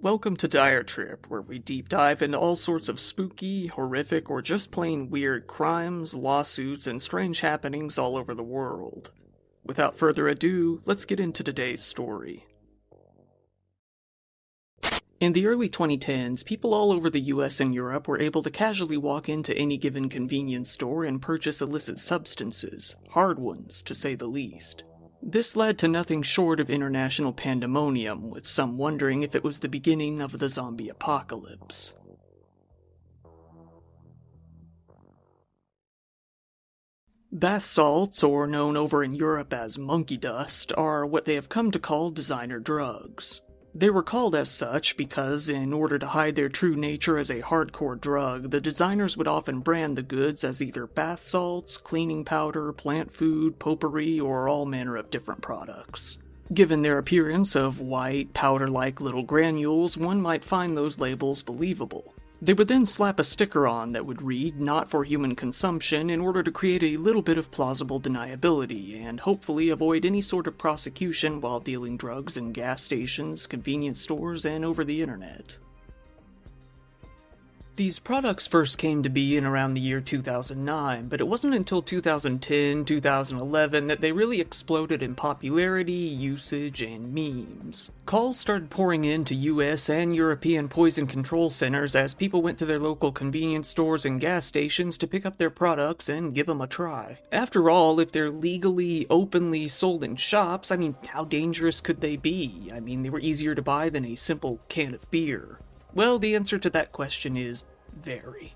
Welcome 0.00 0.36
to 0.36 0.46
Dire 0.46 0.84
Trip, 0.84 1.26
where 1.28 1.42
we 1.42 1.58
deep 1.58 1.88
dive 1.88 2.22
into 2.22 2.38
all 2.38 2.54
sorts 2.54 2.88
of 2.88 3.00
spooky, 3.00 3.66
horrific, 3.66 4.30
or 4.30 4.40
just 4.40 4.70
plain 4.70 5.10
weird 5.10 5.48
crimes, 5.48 6.14
lawsuits, 6.14 6.86
and 6.86 7.02
strange 7.02 7.40
happenings 7.40 7.98
all 7.98 8.16
over 8.16 8.32
the 8.32 8.44
world. 8.44 9.10
Without 9.64 9.98
further 9.98 10.28
ado, 10.28 10.82
let's 10.84 11.04
get 11.04 11.18
into 11.18 11.42
today's 11.42 11.82
story. 11.82 12.46
In 15.18 15.32
the 15.32 15.48
early 15.48 15.68
2010s, 15.68 16.44
people 16.44 16.74
all 16.74 16.92
over 16.92 17.10
the 17.10 17.32
US 17.32 17.58
and 17.58 17.74
Europe 17.74 18.06
were 18.06 18.20
able 18.20 18.44
to 18.44 18.50
casually 18.50 18.96
walk 18.96 19.28
into 19.28 19.56
any 19.58 19.76
given 19.76 20.08
convenience 20.08 20.70
store 20.70 21.02
and 21.02 21.20
purchase 21.20 21.60
illicit 21.60 21.98
substances, 21.98 22.94
hard 23.10 23.40
ones, 23.40 23.82
to 23.82 23.96
say 23.96 24.14
the 24.14 24.28
least. 24.28 24.84
This 25.22 25.56
led 25.56 25.78
to 25.78 25.88
nothing 25.88 26.22
short 26.22 26.60
of 26.60 26.70
international 26.70 27.32
pandemonium, 27.32 28.30
with 28.30 28.46
some 28.46 28.78
wondering 28.78 29.22
if 29.22 29.34
it 29.34 29.42
was 29.42 29.60
the 29.60 29.68
beginning 29.68 30.20
of 30.20 30.38
the 30.38 30.48
zombie 30.48 30.88
apocalypse. 30.88 31.96
Bath 37.30 37.66
salts, 37.66 38.24
or 38.24 38.46
known 38.46 38.76
over 38.76 39.04
in 39.04 39.14
Europe 39.14 39.52
as 39.52 39.76
monkey 39.76 40.16
dust, 40.16 40.72
are 40.76 41.04
what 41.04 41.26
they 41.26 41.34
have 41.34 41.48
come 41.48 41.70
to 41.72 41.78
call 41.78 42.10
designer 42.10 42.58
drugs. 42.58 43.42
They 43.74 43.90
were 43.90 44.02
called 44.02 44.34
as 44.34 44.50
such 44.50 44.96
because, 44.96 45.48
in 45.48 45.72
order 45.72 45.98
to 45.98 46.06
hide 46.08 46.36
their 46.36 46.48
true 46.48 46.74
nature 46.74 47.18
as 47.18 47.30
a 47.30 47.42
hardcore 47.42 48.00
drug, 48.00 48.50
the 48.50 48.60
designers 48.60 49.16
would 49.16 49.28
often 49.28 49.60
brand 49.60 49.96
the 49.96 50.02
goods 50.02 50.42
as 50.42 50.62
either 50.62 50.86
bath 50.86 51.22
salts, 51.22 51.76
cleaning 51.76 52.24
powder, 52.24 52.72
plant 52.72 53.12
food, 53.12 53.58
potpourri, 53.58 54.18
or 54.18 54.48
all 54.48 54.66
manner 54.66 54.96
of 54.96 55.10
different 55.10 55.42
products. 55.42 56.18
Given 56.52 56.80
their 56.80 56.96
appearance 56.96 57.54
of 57.54 57.80
white, 57.80 58.32
powder 58.32 58.68
like 58.68 59.02
little 59.02 59.22
granules, 59.22 59.98
one 59.98 60.22
might 60.22 60.44
find 60.44 60.76
those 60.76 60.98
labels 60.98 61.42
believable. 61.42 62.14
They 62.40 62.52
would 62.52 62.68
then 62.68 62.86
slap 62.86 63.18
a 63.18 63.24
sticker 63.24 63.66
on 63.66 63.92
that 63.92 64.06
would 64.06 64.22
read, 64.22 64.60
not 64.60 64.88
for 64.88 65.02
human 65.02 65.34
consumption, 65.34 66.08
in 66.08 66.20
order 66.20 66.42
to 66.44 66.52
create 66.52 66.84
a 66.84 66.96
little 66.96 67.22
bit 67.22 67.36
of 67.36 67.50
plausible 67.50 68.00
deniability, 68.00 68.94
and 68.94 69.18
hopefully 69.18 69.70
avoid 69.70 70.04
any 70.04 70.20
sort 70.20 70.46
of 70.46 70.56
prosecution 70.56 71.40
while 71.40 71.58
dealing 71.58 71.96
drugs 71.96 72.36
in 72.36 72.52
gas 72.52 72.82
stations, 72.82 73.48
convenience 73.48 74.00
stores, 74.00 74.46
and 74.46 74.64
over 74.64 74.84
the 74.84 75.02
internet. 75.02 75.58
These 77.78 78.00
products 78.00 78.48
first 78.48 78.76
came 78.76 79.04
to 79.04 79.08
be 79.08 79.36
in 79.36 79.44
around 79.44 79.74
the 79.74 79.80
year 79.80 80.00
2009, 80.00 81.06
but 81.06 81.20
it 81.20 81.28
wasn't 81.28 81.54
until 81.54 81.80
2010 81.80 82.84
2011 82.84 83.86
that 83.86 84.00
they 84.00 84.10
really 84.10 84.40
exploded 84.40 85.00
in 85.00 85.14
popularity, 85.14 85.92
usage, 85.92 86.82
and 86.82 87.14
memes. 87.14 87.92
Calls 88.04 88.36
started 88.36 88.68
pouring 88.68 89.04
into 89.04 89.32
US 89.36 89.88
and 89.88 90.12
European 90.16 90.68
poison 90.68 91.06
control 91.06 91.50
centers 91.50 91.94
as 91.94 92.14
people 92.14 92.42
went 92.42 92.58
to 92.58 92.66
their 92.66 92.80
local 92.80 93.12
convenience 93.12 93.68
stores 93.68 94.04
and 94.04 94.20
gas 94.20 94.44
stations 94.44 94.98
to 94.98 95.06
pick 95.06 95.24
up 95.24 95.36
their 95.36 95.48
products 95.48 96.08
and 96.08 96.34
give 96.34 96.46
them 96.46 96.60
a 96.60 96.66
try. 96.66 97.20
After 97.30 97.70
all, 97.70 98.00
if 98.00 98.10
they're 98.10 98.28
legally, 98.28 99.06
openly 99.08 99.68
sold 99.68 100.02
in 100.02 100.16
shops, 100.16 100.72
I 100.72 100.76
mean, 100.76 100.96
how 101.06 101.24
dangerous 101.24 101.80
could 101.80 102.00
they 102.00 102.16
be? 102.16 102.72
I 102.74 102.80
mean, 102.80 103.04
they 103.04 103.10
were 103.10 103.20
easier 103.20 103.54
to 103.54 103.62
buy 103.62 103.88
than 103.88 104.04
a 104.04 104.16
simple 104.16 104.58
can 104.68 104.94
of 104.94 105.08
beer. 105.12 105.60
Well, 105.94 106.18
the 106.18 106.34
answer 106.34 106.58
to 106.58 106.70
that 106.70 106.92
question 106.92 107.36
is 107.36 107.64
very. 107.92 108.54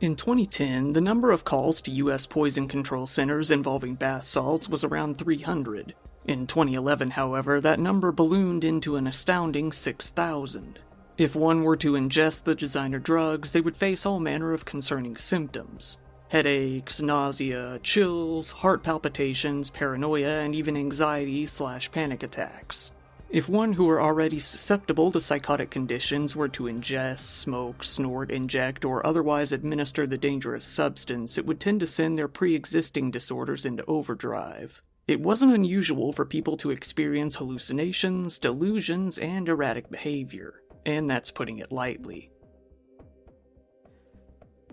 In 0.00 0.16
2010, 0.16 0.94
the 0.94 1.00
number 1.00 1.30
of 1.30 1.44
calls 1.44 1.80
to 1.82 1.90
U.S. 1.90 2.24
poison 2.24 2.66
control 2.66 3.06
centers 3.06 3.50
involving 3.50 3.94
bath 3.94 4.24
salts 4.24 4.68
was 4.68 4.82
around 4.82 5.18
300. 5.18 5.94
In 6.26 6.46
2011, 6.46 7.10
however, 7.10 7.60
that 7.60 7.78
number 7.78 8.10
ballooned 8.10 8.64
into 8.64 8.96
an 8.96 9.06
astounding 9.06 9.72
6,000. 9.72 10.78
If 11.18 11.36
one 11.36 11.62
were 11.64 11.76
to 11.76 11.92
ingest 11.92 12.44
the 12.44 12.54
designer 12.54 12.98
drugs, 12.98 13.52
they 13.52 13.60
would 13.60 13.76
face 13.76 14.06
all 14.06 14.20
manner 14.20 14.54
of 14.54 14.64
concerning 14.64 15.16
symptoms 15.18 15.98
headaches, 16.30 17.02
nausea, 17.02 17.80
chills, 17.82 18.52
heart 18.52 18.84
palpitations, 18.84 19.68
paranoia, 19.68 20.40
and 20.40 20.54
even 20.54 20.76
anxiety 20.76 21.44
slash 21.44 21.90
panic 21.90 22.22
attacks. 22.22 22.92
If 23.32 23.48
one 23.48 23.74
who 23.74 23.84
were 23.84 24.02
already 24.02 24.40
susceptible 24.40 25.12
to 25.12 25.20
psychotic 25.20 25.70
conditions 25.70 26.34
were 26.34 26.48
to 26.48 26.64
ingest, 26.64 27.20
smoke, 27.20 27.84
snort, 27.84 28.28
inject, 28.28 28.84
or 28.84 29.06
otherwise 29.06 29.52
administer 29.52 30.04
the 30.04 30.18
dangerous 30.18 30.66
substance, 30.66 31.38
it 31.38 31.46
would 31.46 31.60
tend 31.60 31.78
to 31.78 31.86
send 31.86 32.18
their 32.18 32.26
pre 32.26 32.56
existing 32.56 33.12
disorders 33.12 33.64
into 33.64 33.84
overdrive. 33.84 34.82
It 35.06 35.20
wasn't 35.20 35.54
unusual 35.54 36.12
for 36.12 36.24
people 36.24 36.56
to 36.56 36.72
experience 36.72 37.36
hallucinations, 37.36 38.36
delusions, 38.36 39.16
and 39.16 39.48
erratic 39.48 39.90
behavior, 39.90 40.62
and 40.84 41.08
that's 41.08 41.30
putting 41.30 41.58
it 41.58 41.70
lightly. 41.70 42.32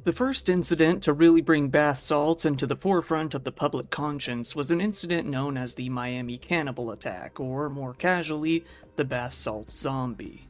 The 0.08 0.14
first 0.14 0.48
incident 0.48 1.04
to 1.04 1.12
really 1.12 1.42
bring 1.42 1.68
bath 1.68 2.00
salts 2.00 2.46
into 2.46 2.66
the 2.66 2.78
forefront 2.78 3.34
of 3.34 3.44
the 3.44 3.52
public 3.52 3.90
conscience 3.90 4.56
was 4.56 4.72
an 4.72 4.80
incident 4.80 5.28
known 5.28 5.58
as 5.58 5.74
the 5.74 5.90
Miami 5.90 6.38
Cannibal 6.38 6.92
Attack, 6.92 7.42
or 7.42 7.70
more 7.70 7.94
casually, 7.94 8.64
the 8.96 9.04
bath 9.04 9.34
salt 9.34 9.70
zombie. 9.70 10.48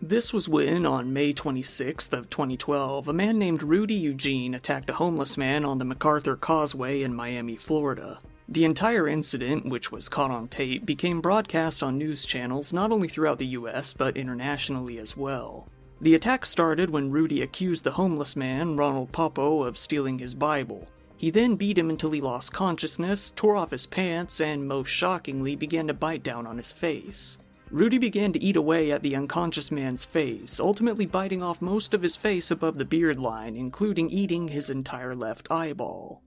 This 0.00 0.32
was 0.32 0.48
when, 0.48 0.86
on 0.86 1.12
May 1.12 1.34
26th 1.34 2.14
of 2.14 2.30
2012, 2.30 3.08
a 3.08 3.12
man 3.12 3.38
named 3.38 3.62
Rudy 3.62 3.96
Eugene 3.96 4.54
attacked 4.54 4.88
a 4.88 4.94
homeless 4.94 5.36
man 5.36 5.62
on 5.62 5.76
the 5.76 5.84
MacArthur 5.84 6.36
Causeway 6.36 7.02
in 7.02 7.14
Miami, 7.14 7.56
Florida. 7.56 8.20
The 8.48 8.64
entire 8.64 9.06
incident, 9.06 9.66
which 9.66 9.92
was 9.92 10.08
caught 10.08 10.30
on 10.30 10.48
tape, 10.48 10.86
became 10.86 11.20
broadcast 11.20 11.82
on 11.82 11.98
news 11.98 12.24
channels 12.24 12.72
not 12.72 12.90
only 12.90 13.08
throughout 13.08 13.36
the 13.36 13.48
US 13.58 13.92
but 13.92 14.16
internationally 14.16 14.96
as 14.98 15.18
well. 15.18 15.68
The 16.02 16.14
attack 16.14 16.46
started 16.46 16.88
when 16.88 17.10
Rudy 17.10 17.42
accused 17.42 17.84
the 17.84 17.92
homeless 17.92 18.34
man, 18.34 18.76
Ronald 18.76 19.12
Poppo, 19.12 19.62
of 19.64 19.76
stealing 19.76 20.18
his 20.18 20.34
Bible. 20.34 20.88
He 21.18 21.28
then 21.28 21.56
beat 21.56 21.76
him 21.76 21.90
until 21.90 22.12
he 22.12 22.22
lost 22.22 22.54
consciousness, 22.54 23.30
tore 23.36 23.56
off 23.56 23.72
his 23.72 23.84
pants, 23.84 24.40
and 24.40 24.66
most 24.66 24.88
shockingly 24.88 25.54
began 25.54 25.86
to 25.88 25.94
bite 25.94 26.22
down 26.22 26.46
on 26.46 26.56
his 26.56 26.72
face. 26.72 27.36
Rudy 27.70 27.98
began 27.98 28.32
to 28.32 28.42
eat 28.42 28.56
away 28.56 28.90
at 28.90 29.02
the 29.02 29.14
unconscious 29.14 29.70
man's 29.70 30.06
face, 30.06 30.58
ultimately 30.58 31.04
biting 31.04 31.42
off 31.42 31.60
most 31.60 31.92
of 31.92 32.00
his 32.00 32.16
face 32.16 32.50
above 32.50 32.78
the 32.78 32.86
beard 32.86 33.18
line, 33.18 33.54
including 33.54 34.08
eating 34.08 34.48
his 34.48 34.70
entire 34.70 35.14
left 35.14 35.50
eyeball. 35.50 36.22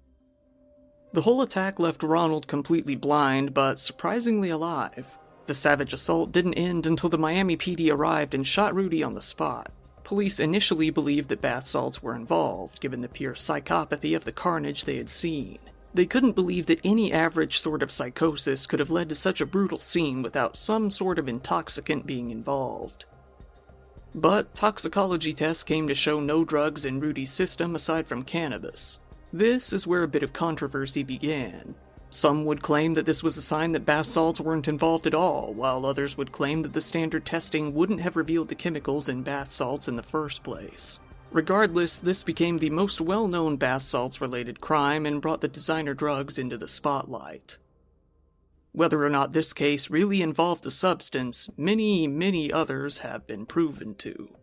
The 1.14 1.24
whole 1.24 1.42
attack 1.42 1.80
left 1.80 2.04
Ronald 2.04 2.48
completely 2.48 2.96
blind, 2.96 3.54
but 3.56 3.80
surprisingly 3.80 4.52
alive. 4.52 5.18
The 5.46 5.54
savage 5.54 5.94
assault 5.94 6.32
didn't 6.32 6.54
end 6.54 6.86
until 6.86 7.10
the 7.10 7.18
Miami 7.18 7.58
PD 7.58 7.92
arrived 7.92 8.34
and 8.34 8.48
shot 8.48 8.74
Rudy 8.74 9.04
on 9.04 9.14
the 9.14 9.22
spot. 9.22 9.72
Police 10.04 10.40
initially 10.40 10.90
believed 10.90 11.30
that 11.30 11.42
bath 11.42 11.68
salts 11.68 12.04
were 12.04 12.16
involved, 12.16 12.80
given 12.80 13.02
the 13.02 13.08
pure 13.08 13.34
psychopathy 13.34 14.16
of 14.16 14.26
the 14.26 14.32
carnage 14.32 14.86
they 14.86 14.98
had 14.98 15.10
seen. 15.10 15.60
They 15.94 16.06
couldn't 16.06 16.34
believe 16.36 16.66
that 16.68 16.82
any 16.84 17.14
average 17.14 17.60
sort 17.60 17.84
of 17.84 17.92
psychosis 17.92 18.66
could 18.66 18.80
have 18.80 18.90
led 18.90 19.10
to 19.10 19.16
such 19.16 19.42
a 19.42 19.46
brutal 19.46 19.80
scene 19.80 20.22
without 20.24 20.58
some 20.58 20.90
sort 20.90 21.20
of 21.20 21.30
intoxicant 21.30 22.06
being 22.06 22.32
involved. 22.32 23.06
But 24.16 24.56
toxicology 24.56 25.34
tests 25.34 25.64
came 25.64 25.88
to 25.88 25.94
show 25.94 26.20
no 26.20 26.44
drugs 26.44 26.86
in 26.86 27.00
Rudy's 27.00 27.32
system 27.32 27.76
aside 27.76 28.08
from 28.08 28.24
cannabis. 28.24 29.00
This 29.32 29.74
is 29.74 29.88
where 29.88 30.04
a 30.04 30.08
bit 30.08 30.24
of 30.24 30.34
controversy 30.34 31.04
began. 31.04 31.76
Some 32.14 32.46
would 32.46 32.62
claim 32.62 32.94
that 32.94 33.08
this 33.08 33.24
was 33.24 33.38
a 33.38 33.42
sign 33.42 33.72
that 33.72 33.88
bath 33.88 34.06
salts 34.06 34.40
weren't 34.40 34.68
involved 34.68 35.08
at 35.08 35.16
all, 35.16 35.52
while 35.52 35.84
others 35.84 36.16
would 36.16 36.32
claim 36.32 36.62
that 36.62 36.74
the 36.74 36.80
standard 36.80 37.26
testing 37.26 37.74
wouldn't 37.74 38.02
have 38.02 38.16
revealed 38.16 38.50
the 38.50 38.56
chemicals 38.56 39.10
in 39.10 39.24
bath 39.24 39.50
salts 39.50 39.88
in 39.88 39.96
the 39.96 40.04
first 40.04 40.44
place. 40.44 41.00
Regardless, 41.32 42.00
this 42.00 42.22
became 42.22 42.60
the 42.60 42.70
most 42.70 43.02
well 43.02 43.28
known 43.28 43.58
bath 43.58 43.82
salts 43.82 44.22
related 44.22 44.62
crime 44.62 45.08
and 45.08 45.24
brought 45.24 45.42
the 45.42 45.48
designer 45.48 45.96
drugs 45.96 46.38
into 46.38 46.56
the 46.56 46.68
spotlight. 46.68 47.58
Whether 48.74 49.04
or 49.04 49.10
not 49.10 49.34
this 49.34 49.52
case 49.52 49.90
really 49.90 50.22
involved 50.22 50.62
the 50.62 50.70
substance, 50.70 51.50
many, 51.58 52.06
many 52.06 52.54
others 52.54 53.00
have 53.00 53.26
been 53.26 53.48
proven 53.48 53.96
to. 53.96 54.36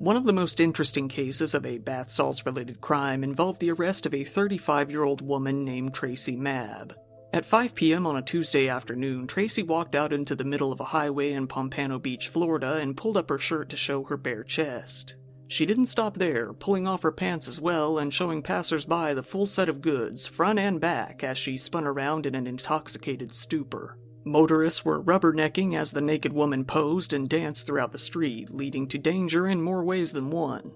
One 0.00 0.16
of 0.16 0.24
the 0.24 0.32
most 0.32 0.60
interesting 0.60 1.08
cases 1.08 1.54
of 1.54 1.66
a 1.66 1.76
bath 1.76 2.08
salts 2.08 2.46
related 2.46 2.80
crime 2.80 3.22
involved 3.22 3.60
the 3.60 3.70
arrest 3.70 4.06
of 4.06 4.14
a 4.14 4.24
35 4.24 4.90
year 4.90 5.04
old 5.04 5.20
woman 5.20 5.62
named 5.62 5.92
Tracy 5.92 6.38
Mabb. 6.38 6.94
At 7.34 7.44
5 7.44 7.74
p.m. 7.74 8.06
on 8.06 8.16
a 8.16 8.22
Tuesday 8.22 8.66
afternoon, 8.66 9.26
Tracy 9.26 9.62
walked 9.62 9.94
out 9.94 10.10
into 10.10 10.34
the 10.34 10.42
middle 10.42 10.72
of 10.72 10.80
a 10.80 10.84
highway 10.84 11.32
in 11.32 11.46
Pompano 11.46 11.98
Beach, 11.98 12.28
Florida, 12.28 12.76
and 12.76 12.96
pulled 12.96 13.18
up 13.18 13.28
her 13.28 13.36
shirt 13.36 13.68
to 13.68 13.76
show 13.76 14.02
her 14.04 14.16
bare 14.16 14.42
chest. 14.42 15.16
She 15.48 15.66
didn't 15.66 15.84
stop 15.84 16.16
there, 16.16 16.54
pulling 16.54 16.88
off 16.88 17.02
her 17.02 17.12
pants 17.12 17.46
as 17.46 17.60
well 17.60 17.98
and 17.98 18.10
showing 18.10 18.40
passersby 18.40 19.12
the 19.12 19.22
full 19.22 19.44
set 19.44 19.68
of 19.68 19.82
goods, 19.82 20.26
front 20.26 20.58
and 20.58 20.80
back, 20.80 21.22
as 21.22 21.36
she 21.36 21.58
spun 21.58 21.84
around 21.84 22.24
in 22.24 22.34
an 22.34 22.46
intoxicated 22.46 23.34
stupor. 23.34 23.98
Motorists 24.30 24.84
were 24.84 25.02
rubbernecking 25.02 25.76
as 25.76 25.90
the 25.90 26.00
naked 26.00 26.32
woman 26.32 26.64
posed 26.64 27.12
and 27.12 27.28
danced 27.28 27.66
throughout 27.66 27.90
the 27.90 27.98
street, 27.98 28.54
leading 28.54 28.86
to 28.86 28.96
danger 28.96 29.48
in 29.48 29.60
more 29.60 29.82
ways 29.82 30.12
than 30.12 30.30
one. 30.30 30.70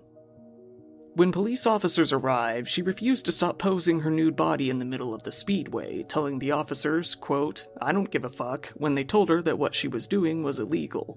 When 1.14 1.30
police 1.30 1.64
officers 1.64 2.12
arrived, 2.12 2.66
she 2.66 2.82
refused 2.82 3.26
to 3.26 3.32
stop 3.32 3.60
posing 3.60 4.00
her 4.00 4.10
nude 4.10 4.34
body 4.34 4.70
in 4.70 4.80
the 4.80 4.84
middle 4.84 5.14
of 5.14 5.22
the 5.22 5.30
speedway, 5.30 6.02
telling 6.02 6.40
the 6.40 6.50
officers, 6.50 7.14
quote, 7.14 7.68
I 7.80 7.92
don't 7.92 8.10
give 8.10 8.24
a 8.24 8.28
fuck, 8.28 8.72
when 8.74 8.96
they 8.96 9.04
told 9.04 9.28
her 9.28 9.40
that 9.42 9.56
what 9.56 9.76
she 9.76 9.86
was 9.86 10.08
doing 10.08 10.42
was 10.42 10.58
illegal. 10.58 11.16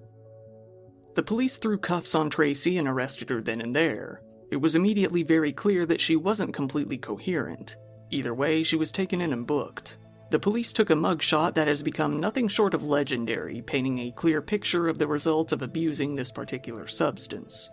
The 1.16 1.24
police 1.24 1.56
threw 1.56 1.76
cuffs 1.76 2.14
on 2.14 2.30
Tracy 2.30 2.78
and 2.78 2.86
arrested 2.86 3.30
her 3.30 3.42
then 3.42 3.60
and 3.60 3.74
there. 3.74 4.22
It 4.52 4.58
was 4.58 4.76
immediately 4.76 5.24
very 5.24 5.52
clear 5.52 5.84
that 5.86 6.00
she 6.00 6.14
wasn't 6.14 6.54
completely 6.54 6.98
coherent. 6.98 7.76
Either 8.12 8.32
way, 8.32 8.62
she 8.62 8.76
was 8.76 8.92
taken 8.92 9.20
in 9.20 9.32
and 9.32 9.44
booked. 9.44 9.98
The 10.30 10.38
police 10.38 10.72
took 10.74 10.90
a 10.90 10.94
mugshot 10.94 11.54
that 11.54 11.68
has 11.68 11.82
become 11.82 12.20
nothing 12.20 12.48
short 12.48 12.74
of 12.74 12.86
legendary, 12.86 13.62
painting 13.62 13.98
a 13.98 14.10
clear 14.10 14.42
picture 14.42 14.86
of 14.88 14.98
the 14.98 15.08
results 15.08 15.52
of 15.52 15.62
abusing 15.62 16.14
this 16.14 16.30
particular 16.30 16.86
substance. 16.86 17.70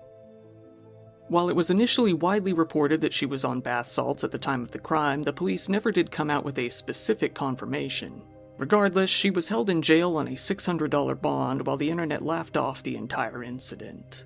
While 1.27 1.49
it 1.49 1.55
was 1.55 1.69
initially 1.69 2.13
widely 2.13 2.53
reported 2.53 3.01
that 3.01 3.13
she 3.13 3.25
was 3.25 3.43
on 3.43 3.59
bath 3.59 3.87
salts 3.87 4.23
at 4.23 4.31
the 4.31 4.37
time 4.37 4.61
of 4.61 4.71
the 4.71 4.79
crime, 4.79 5.23
the 5.23 5.33
police 5.33 5.67
never 5.67 5.91
did 5.91 6.11
come 6.11 6.29
out 6.29 6.45
with 6.45 6.57
a 6.59 6.69
specific 6.69 7.33
confirmation. 7.33 8.21
Regardless, 8.57 9.09
she 9.09 9.31
was 9.31 9.49
held 9.49 9.69
in 9.69 9.81
jail 9.81 10.15
on 10.15 10.27
a 10.29 10.35
$600 10.35 11.21
bond 11.21 11.65
while 11.67 11.77
the 11.77 11.89
internet 11.89 12.23
laughed 12.23 12.55
off 12.55 12.83
the 12.83 12.95
entire 12.95 13.43
incident. 13.43 14.25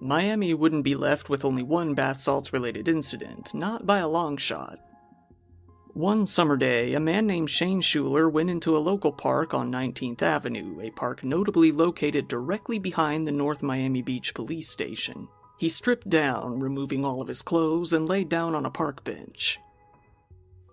Miami 0.00 0.54
wouldn't 0.54 0.84
be 0.84 0.94
left 0.94 1.28
with 1.28 1.44
only 1.44 1.62
one 1.62 1.94
bath 1.94 2.20
salts 2.20 2.52
related 2.52 2.88
incident, 2.88 3.52
not 3.52 3.86
by 3.86 3.98
a 3.98 4.08
long 4.08 4.36
shot. 4.36 4.78
One 5.94 6.26
summer 6.26 6.56
day, 6.56 6.94
a 6.94 7.00
man 7.00 7.26
named 7.26 7.50
Shane 7.50 7.80
Schuler 7.80 8.28
went 8.28 8.50
into 8.50 8.76
a 8.76 8.78
local 8.78 9.10
park 9.10 9.52
on 9.52 9.72
19th 9.72 10.22
Avenue, 10.22 10.80
a 10.80 10.90
park 10.90 11.24
notably 11.24 11.72
located 11.72 12.28
directly 12.28 12.78
behind 12.78 13.26
the 13.26 13.32
North 13.32 13.64
Miami 13.64 14.02
Beach 14.02 14.32
police 14.32 14.68
station. 14.68 15.26
He 15.58 15.68
stripped 15.68 16.08
down, 16.08 16.60
removing 16.60 17.04
all 17.04 17.20
of 17.20 17.26
his 17.26 17.42
clothes, 17.42 17.92
and 17.92 18.08
laid 18.08 18.28
down 18.28 18.54
on 18.54 18.64
a 18.64 18.70
park 18.70 19.02
bench. 19.02 19.58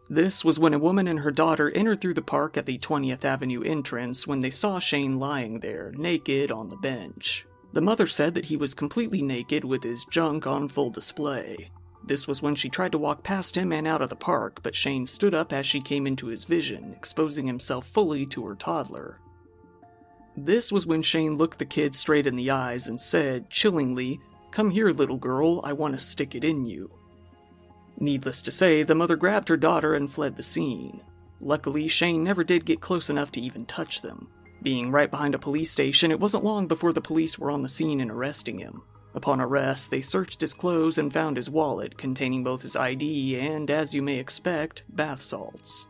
This 0.07 0.45
was 0.45 0.59
when 0.59 0.75
a 0.75 0.79
woman 0.79 1.07
and 1.07 1.21
her 1.21 1.31
daughter 1.31 1.71
entered 1.71 2.01
through 2.01 2.13
the 2.13 2.21
park 2.21 2.55
at 2.55 2.67
the 2.67 2.77
20th 2.77 3.25
Avenue 3.25 3.63
entrance 3.63 4.27
when 4.27 4.41
they 4.41 4.51
saw 4.51 4.77
Shane 4.77 5.19
lying 5.19 5.61
there, 5.61 5.91
naked, 5.95 6.51
on 6.51 6.69
the 6.69 6.77
bench. 6.77 7.47
The 7.75 7.81
mother 7.81 8.07
said 8.07 8.35
that 8.35 8.45
he 8.45 8.55
was 8.55 8.73
completely 8.73 9.21
naked 9.21 9.65
with 9.65 9.83
his 9.83 10.05
junk 10.05 10.47
on 10.47 10.69
full 10.69 10.89
display. 10.89 11.71
This 12.05 12.25
was 12.25 12.41
when 12.41 12.55
she 12.55 12.69
tried 12.69 12.93
to 12.93 12.97
walk 12.97 13.21
past 13.21 13.57
him 13.57 13.73
and 13.73 13.85
out 13.85 14.01
of 14.01 14.07
the 14.07 14.15
park, 14.15 14.61
but 14.63 14.73
Shane 14.73 15.05
stood 15.05 15.33
up 15.33 15.51
as 15.51 15.65
she 15.65 15.81
came 15.81 16.07
into 16.07 16.27
his 16.27 16.45
vision, 16.45 16.93
exposing 16.93 17.45
himself 17.45 17.85
fully 17.85 18.25
to 18.27 18.45
her 18.45 18.55
toddler. 18.55 19.19
This 20.37 20.71
was 20.71 20.87
when 20.87 21.01
Shane 21.01 21.35
looked 21.35 21.59
the 21.59 21.65
kid 21.65 21.95
straight 21.95 22.25
in 22.25 22.37
the 22.37 22.49
eyes 22.49 22.87
and 22.87 22.99
said, 22.99 23.49
chillingly, 23.49 24.21
Come 24.51 24.69
here, 24.69 24.91
little 24.91 25.17
girl, 25.17 25.59
I 25.65 25.73
want 25.73 25.99
to 25.99 26.05
stick 26.05 26.33
it 26.33 26.45
in 26.45 26.63
you. 26.63 26.89
Needless 27.99 28.41
to 28.43 28.53
say, 28.53 28.83
the 28.83 28.95
mother 28.95 29.17
grabbed 29.17 29.49
her 29.49 29.57
daughter 29.57 29.95
and 29.95 30.09
fled 30.09 30.37
the 30.37 30.43
scene. 30.43 31.01
Luckily, 31.41 31.89
Shane 31.89 32.23
never 32.23 32.45
did 32.45 32.63
get 32.63 32.79
close 32.79 33.09
enough 33.09 33.33
to 33.33 33.41
even 33.41 33.65
touch 33.65 34.01
them. 34.01 34.29
Being 34.65 34.89
right 34.89 35.11
behind 35.11 35.35
a 35.35 35.37
police 35.37 35.69
station, 35.69 36.09
it 36.09 36.19
wasn't 36.19 36.43
long 36.43 36.65
before 36.65 36.91
the 36.91 36.99
police 36.99 37.37
were 37.37 37.51
on 37.51 37.61
the 37.61 37.69
scene 37.69 38.01
and 38.01 38.09
arresting 38.09 38.57
him. 38.57 38.81
Upon 39.13 39.39
arrest, 39.39 39.91
they 39.91 40.01
searched 40.01 40.41
his 40.41 40.55
clothes 40.55 40.97
and 40.97 41.13
found 41.13 41.37
his 41.37 41.51
wallet 41.51 41.99
containing 41.99 42.43
both 42.43 42.63
his 42.63 42.75
ID 42.75 43.39
and, 43.39 43.69
as 43.69 43.93
you 43.93 44.01
may 44.01 44.17
expect, 44.17 44.81
bath 44.89 45.21
salts. 45.21 45.85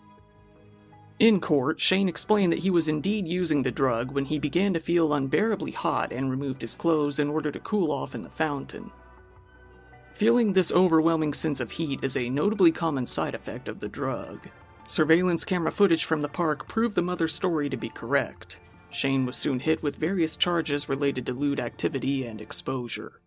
In 1.19 1.39
court, 1.39 1.79
Shane 1.79 2.09
explained 2.09 2.51
that 2.51 2.59
he 2.59 2.69
was 2.69 2.89
indeed 2.89 3.29
using 3.29 3.63
the 3.63 3.71
drug 3.71 4.11
when 4.11 4.25
he 4.25 4.37
began 4.39 4.73
to 4.73 4.81
feel 4.81 5.13
unbearably 5.13 5.71
hot 5.71 6.11
and 6.11 6.29
removed 6.29 6.61
his 6.61 6.75
clothes 6.75 7.17
in 7.17 7.29
order 7.29 7.53
to 7.53 7.59
cool 7.61 7.93
off 7.93 8.13
in 8.13 8.23
the 8.23 8.29
fountain. 8.29 8.91
Feeling 10.15 10.51
this 10.51 10.73
overwhelming 10.73 11.33
sense 11.33 11.61
of 11.61 11.71
heat 11.71 12.03
is 12.03 12.17
a 12.17 12.27
notably 12.27 12.73
common 12.73 13.05
side 13.05 13.35
effect 13.35 13.69
of 13.69 13.79
the 13.79 13.87
drug. 13.87 14.49
Surveillance 14.87 15.43
camera 15.43 15.71
footage 15.71 16.05
from 16.05 16.21
the 16.21 16.29
park 16.29 16.67
proved 16.67 16.93
the 16.95 17.01
mother's 17.01 17.33
story 17.33 17.69
to 17.69 17.77
be 17.77 17.89
correct. 17.89 18.59
Shane 18.91 19.25
was 19.25 19.35
soon 19.35 19.59
hit 19.59 19.81
with 19.81 19.95
various 19.95 20.35
charges 20.35 20.87
related 20.87 21.25
to 21.25 21.33
lewd 21.33 21.59
activity 21.59 22.25
and 22.25 22.39
exposure. 22.39 23.19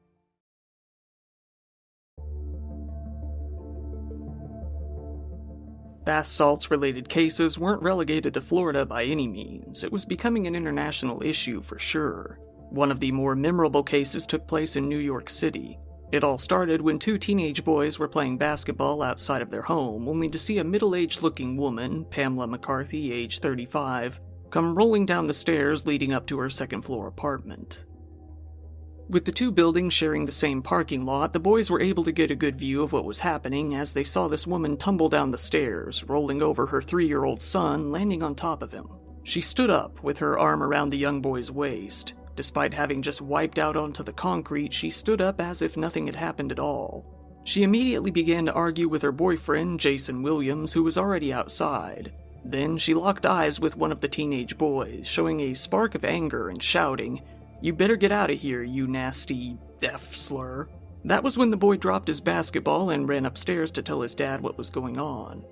Bath 6.05 6.29
salts 6.29 6.71
related 6.71 7.09
cases 7.09 7.59
weren't 7.59 7.83
relegated 7.83 8.33
to 8.35 8.41
Florida 8.41 8.87
by 8.87 9.05
any 9.05 9.27
means, 9.27 9.85
it 9.85 9.93
was 9.93 10.07
becoming 10.07 10.47
an 10.47 10.55
international 10.55 11.23
issue 11.23 11.61
for 11.61 11.79
sure. 11.79 12.39
One 12.71 12.91
of 12.91 13.01
the 13.01 13.13
more 13.13 13.35
memorable 13.35 13.83
cases 13.83 14.27
took 14.27 14.47
place 14.47 14.77
in 14.77 14.89
New 14.89 14.99
York 14.99 15.29
City. 15.29 15.79
It 16.11 16.25
all 16.25 16.39
started 16.39 16.81
when 16.81 16.99
two 16.99 17.19
teenage 17.19 17.65
boys 17.65 17.99
were 17.99 18.09
playing 18.09 18.39
basketball 18.39 19.03
outside 19.03 19.43
of 19.43 19.51
their 19.51 19.63
home, 19.63 20.09
only 20.09 20.29
to 20.31 20.39
see 20.39 20.59
a 20.59 20.65
middle 20.65 20.95
aged 20.95 21.23
looking 21.23 21.57
woman, 21.57 22.07
Pamela 22.07 22.47
McCarthy, 22.47 23.13
age 23.13 23.41
35, 23.41 24.19
come 24.51 24.75
rolling 24.75 25.05
down 25.05 25.27
the 25.27 25.35
stairs 25.35 25.87
leading 25.87 26.13
up 26.13 26.27
to 26.27 26.39
her 26.39 26.49
second 26.49 26.83
floor 26.83 27.09
apartment. 27.09 27.85
With 29.11 29.27
the 29.27 29.33
two 29.33 29.51
buildings 29.51 29.93
sharing 29.93 30.25
the 30.25 30.33
same 30.33 30.63
parking 30.63 31.05
lot, 31.05 31.33
the 31.33 31.41
boys 31.41 31.71
were 31.71 31.81
able 31.81 32.05
to 32.05 32.13
get 32.13 32.31
a 32.31 32.37
good 32.37 32.59
view 32.59 32.83
of 32.83 32.93
what 32.93 33.07
was 33.07 33.21
happening 33.21 33.75
as 33.75 33.93
they 33.93 34.05
saw 34.05 34.29
this 34.29 34.47
woman 34.47 34.77
tumble 34.77 35.09
down 35.09 35.31
the 35.31 35.39
stairs, 35.39 36.05
rolling 36.05 36.43
over 36.43 36.67
her 36.67 36.83
three 36.83 37.07
year 37.07 37.25
old 37.25 37.41
son, 37.41 37.91
landing 37.91 38.23
on 38.23 38.35
top 38.35 38.63
of 38.63 38.73
him. 38.73 38.87
She 39.25 39.41
stood 39.41 39.71
up, 39.71 40.03
with 40.03 40.19
her 40.19 40.39
arm 40.39 40.63
around 40.63 40.91
the 40.91 40.99
young 40.99 41.21
boy's 41.21 41.51
waist. 41.51 42.15
Despite 42.39 42.73
having 42.73 43.03
just 43.03 43.21
wiped 43.21 43.59
out 43.59 43.77
onto 43.77 44.05
the 44.05 44.13
concrete, 44.13 44.73
she 44.73 44.91
stood 44.91 45.21
up 45.21 45.41
as 45.41 45.61
if 45.61 45.77
nothing 45.77 46.07
had 46.07 46.15
happened 46.15 46.53
at 46.53 46.61
all. 46.61 47.05
She 47.45 47.65
immediately 47.65 48.13
began 48.13 48.47
to 48.47 48.53
argue 48.53 48.87
with 48.89 49.03
her 49.03 49.11
boyfriend, 49.11 49.81
Jason 49.81 50.23
Williams, 50.23 50.73
who 50.73 50.85
was 50.85 50.97
already 50.97 51.33
outside. 51.33 52.13
Then 52.45 52.79
she 52.79 52.95
locked 52.95 53.27
eyes 53.27 53.59
with 53.59 53.77
one 53.77 53.91
of 53.91 53.99
the 53.99 54.07
teenage 54.07 54.57
boys, 54.57 55.09
showing 55.09 55.41
a 55.41 55.55
spark 55.55 55.97
of 55.97 56.05
anger 56.05 56.49
and 56.49 56.63
shouting, 56.63 57.23
You 57.61 57.73
better 57.73 57.97
get 57.97 58.13
out 58.13 58.31
of 58.31 58.39
here, 58.39 58.63
you 58.63 58.87
nasty 58.87 59.59
F 59.83 60.15
slur. 60.15 60.69
That 61.05 61.25
was 61.25 61.37
when 61.37 61.51
the 61.51 61.57
boy 61.57 61.77
dropped 61.77 62.07
his 62.07 62.21
basketball 62.21 62.91
and 62.91 63.09
ran 63.09 63.27
upstairs 63.27 63.73
to 63.73 63.83
tell 63.83 64.03
his 64.03 64.15
dad 64.15 64.43
what 64.43 64.57
was 64.57 64.71
going 64.71 64.97
on. 64.97 65.45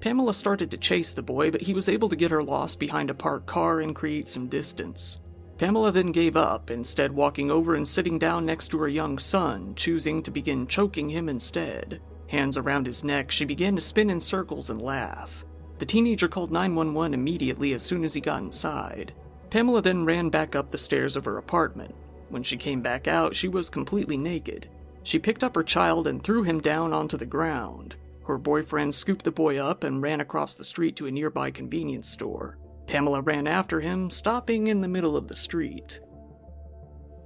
Pamela 0.00 0.34
started 0.34 0.72
to 0.72 0.76
chase 0.76 1.14
the 1.14 1.22
boy, 1.22 1.52
but 1.52 1.62
he 1.62 1.72
was 1.72 1.88
able 1.88 2.08
to 2.08 2.16
get 2.16 2.32
her 2.32 2.42
lost 2.42 2.80
behind 2.80 3.10
a 3.10 3.14
parked 3.14 3.46
car 3.46 3.80
and 3.80 3.94
create 3.94 4.26
some 4.26 4.48
distance. 4.48 5.20
Pamela 5.62 5.92
then 5.92 6.10
gave 6.10 6.36
up, 6.36 6.72
instead, 6.72 7.12
walking 7.12 7.48
over 7.48 7.76
and 7.76 7.86
sitting 7.86 8.18
down 8.18 8.44
next 8.44 8.66
to 8.70 8.78
her 8.78 8.88
young 8.88 9.16
son, 9.16 9.76
choosing 9.76 10.20
to 10.20 10.32
begin 10.32 10.66
choking 10.66 11.08
him 11.08 11.28
instead. 11.28 12.00
Hands 12.26 12.56
around 12.56 12.84
his 12.84 13.04
neck, 13.04 13.30
she 13.30 13.44
began 13.44 13.76
to 13.76 13.80
spin 13.80 14.10
in 14.10 14.18
circles 14.18 14.70
and 14.70 14.82
laugh. 14.82 15.44
The 15.78 15.86
teenager 15.86 16.26
called 16.26 16.50
911 16.50 17.14
immediately 17.14 17.74
as 17.74 17.84
soon 17.84 18.02
as 18.02 18.12
he 18.12 18.20
got 18.20 18.42
inside. 18.42 19.14
Pamela 19.50 19.82
then 19.82 20.04
ran 20.04 20.30
back 20.30 20.56
up 20.56 20.72
the 20.72 20.78
stairs 20.78 21.16
of 21.16 21.26
her 21.26 21.38
apartment. 21.38 21.94
When 22.28 22.42
she 22.42 22.56
came 22.56 22.80
back 22.80 23.06
out, 23.06 23.36
she 23.36 23.46
was 23.46 23.70
completely 23.70 24.16
naked. 24.16 24.68
She 25.04 25.20
picked 25.20 25.44
up 25.44 25.54
her 25.54 25.62
child 25.62 26.08
and 26.08 26.24
threw 26.24 26.42
him 26.42 26.60
down 26.60 26.92
onto 26.92 27.16
the 27.16 27.24
ground. 27.24 27.94
Her 28.26 28.36
boyfriend 28.36 28.96
scooped 28.96 29.24
the 29.24 29.30
boy 29.30 29.58
up 29.58 29.84
and 29.84 30.02
ran 30.02 30.20
across 30.20 30.54
the 30.54 30.64
street 30.64 30.96
to 30.96 31.06
a 31.06 31.12
nearby 31.12 31.52
convenience 31.52 32.08
store. 32.08 32.58
Pamela 32.86 33.22
ran 33.22 33.46
after 33.46 33.80
him, 33.80 34.10
stopping 34.10 34.66
in 34.66 34.80
the 34.80 34.88
middle 34.88 35.16
of 35.16 35.28
the 35.28 35.36
street. 35.36 36.00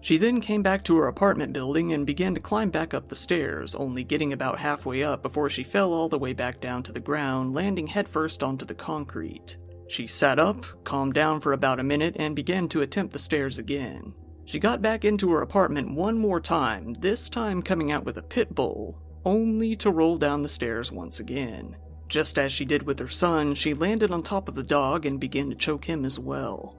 She 0.00 0.18
then 0.18 0.40
came 0.40 0.62
back 0.62 0.84
to 0.84 0.96
her 0.98 1.08
apartment 1.08 1.52
building 1.52 1.92
and 1.92 2.06
began 2.06 2.34
to 2.34 2.40
climb 2.40 2.70
back 2.70 2.94
up 2.94 3.08
the 3.08 3.16
stairs, 3.16 3.74
only 3.74 4.04
getting 4.04 4.32
about 4.32 4.60
halfway 4.60 5.02
up 5.02 5.22
before 5.22 5.50
she 5.50 5.64
fell 5.64 5.92
all 5.92 6.08
the 6.08 6.18
way 6.18 6.32
back 6.32 6.60
down 6.60 6.84
to 6.84 6.92
the 6.92 7.00
ground, 7.00 7.52
landing 7.52 7.88
headfirst 7.88 8.42
onto 8.42 8.64
the 8.64 8.74
concrete. 8.74 9.56
She 9.88 10.06
sat 10.06 10.38
up, 10.38 10.64
calmed 10.84 11.14
down 11.14 11.40
for 11.40 11.52
about 11.52 11.80
a 11.80 11.84
minute, 11.84 12.14
and 12.18 12.36
began 12.36 12.68
to 12.68 12.82
attempt 12.82 13.12
the 13.12 13.18
stairs 13.18 13.58
again. 13.58 14.14
She 14.44 14.60
got 14.60 14.80
back 14.80 15.04
into 15.04 15.30
her 15.32 15.42
apartment 15.42 15.92
one 15.92 16.18
more 16.18 16.40
time, 16.40 16.94
this 16.94 17.28
time 17.28 17.60
coming 17.60 17.90
out 17.90 18.04
with 18.04 18.16
a 18.16 18.22
pit 18.22 18.54
bull, 18.54 19.00
only 19.24 19.74
to 19.74 19.90
roll 19.90 20.18
down 20.18 20.42
the 20.42 20.48
stairs 20.48 20.92
once 20.92 21.18
again. 21.18 21.76
Just 22.08 22.38
as 22.38 22.52
she 22.52 22.64
did 22.64 22.84
with 22.84 22.98
her 22.98 23.08
son, 23.08 23.54
she 23.54 23.74
landed 23.74 24.10
on 24.10 24.22
top 24.22 24.48
of 24.48 24.54
the 24.54 24.62
dog 24.62 25.06
and 25.06 25.18
began 25.18 25.50
to 25.50 25.56
choke 25.56 25.84
him 25.84 26.04
as 26.04 26.18
well. 26.18 26.76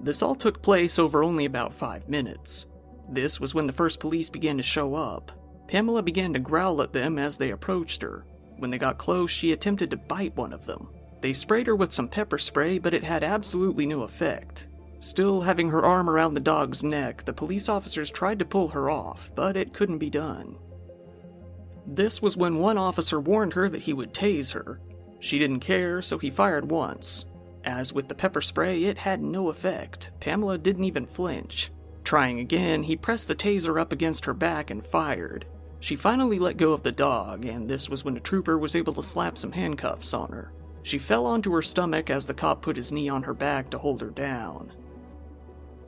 This 0.00 0.22
all 0.22 0.34
took 0.34 0.62
place 0.62 0.98
over 0.98 1.22
only 1.22 1.44
about 1.44 1.72
five 1.72 2.08
minutes. 2.08 2.66
This 3.08 3.38
was 3.38 3.54
when 3.54 3.66
the 3.66 3.72
first 3.72 4.00
police 4.00 4.28
began 4.28 4.56
to 4.56 4.62
show 4.62 4.94
up. 4.94 5.30
Pamela 5.68 6.02
began 6.02 6.32
to 6.32 6.40
growl 6.40 6.82
at 6.82 6.92
them 6.92 7.18
as 7.18 7.36
they 7.36 7.50
approached 7.50 8.02
her. 8.02 8.26
When 8.58 8.70
they 8.70 8.78
got 8.78 8.98
close, 8.98 9.30
she 9.30 9.52
attempted 9.52 9.90
to 9.90 9.96
bite 9.96 10.36
one 10.36 10.52
of 10.52 10.66
them. 10.66 10.88
They 11.20 11.32
sprayed 11.32 11.68
her 11.68 11.76
with 11.76 11.92
some 11.92 12.08
pepper 12.08 12.38
spray, 12.38 12.78
but 12.78 12.94
it 12.94 13.04
had 13.04 13.22
absolutely 13.22 13.86
no 13.86 14.02
effect. 14.02 14.66
Still 14.98 15.40
having 15.40 15.70
her 15.70 15.84
arm 15.84 16.10
around 16.10 16.34
the 16.34 16.40
dog's 16.40 16.82
neck, 16.82 17.24
the 17.24 17.32
police 17.32 17.68
officers 17.68 18.10
tried 18.10 18.38
to 18.40 18.44
pull 18.44 18.68
her 18.68 18.90
off, 18.90 19.32
but 19.34 19.56
it 19.56 19.72
couldn't 19.72 19.98
be 19.98 20.10
done. 20.10 20.56
This 21.86 22.22
was 22.22 22.36
when 22.36 22.58
one 22.58 22.78
officer 22.78 23.20
warned 23.20 23.54
her 23.54 23.68
that 23.68 23.82
he 23.82 23.92
would 23.92 24.14
tase 24.14 24.52
her. 24.52 24.80
She 25.20 25.38
didn't 25.38 25.60
care, 25.60 26.02
so 26.02 26.18
he 26.18 26.30
fired 26.30 26.70
once. 26.70 27.26
As 27.64 27.92
with 27.92 28.08
the 28.08 28.14
pepper 28.14 28.40
spray, 28.40 28.84
it 28.84 28.98
had 28.98 29.22
no 29.22 29.48
effect. 29.48 30.10
Pamela 30.20 30.58
didn't 30.58 30.84
even 30.84 31.06
flinch. 31.06 31.70
Trying 32.04 32.40
again, 32.40 32.82
he 32.82 32.96
pressed 32.96 33.28
the 33.28 33.34
taser 33.34 33.80
up 33.80 33.92
against 33.92 34.24
her 34.24 34.34
back 34.34 34.70
and 34.70 34.84
fired. 34.84 35.46
She 35.78 35.96
finally 35.96 36.38
let 36.38 36.56
go 36.56 36.72
of 36.72 36.82
the 36.82 36.92
dog, 36.92 37.44
and 37.44 37.68
this 37.68 37.88
was 37.88 38.04
when 38.04 38.16
a 38.16 38.20
trooper 38.20 38.58
was 38.58 38.76
able 38.76 38.92
to 38.94 39.02
slap 39.02 39.38
some 39.38 39.52
handcuffs 39.52 40.14
on 40.14 40.30
her. 40.30 40.52
She 40.82 40.98
fell 40.98 41.26
onto 41.26 41.52
her 41.52 41.62
stomach 41.62 42.10
as 42.10 42.26
the 42.26 42.34
cop 42.34 42.62
put 42.62 42.76
his 42.76 42.92
knee 42.92 43.08
on 43.08 43.22
her 43.22 43.34
back 43.34 43.70
to 43.70 43.78
hold 43.78 44.00
her 44.00 44.10
down. 44.10 44.72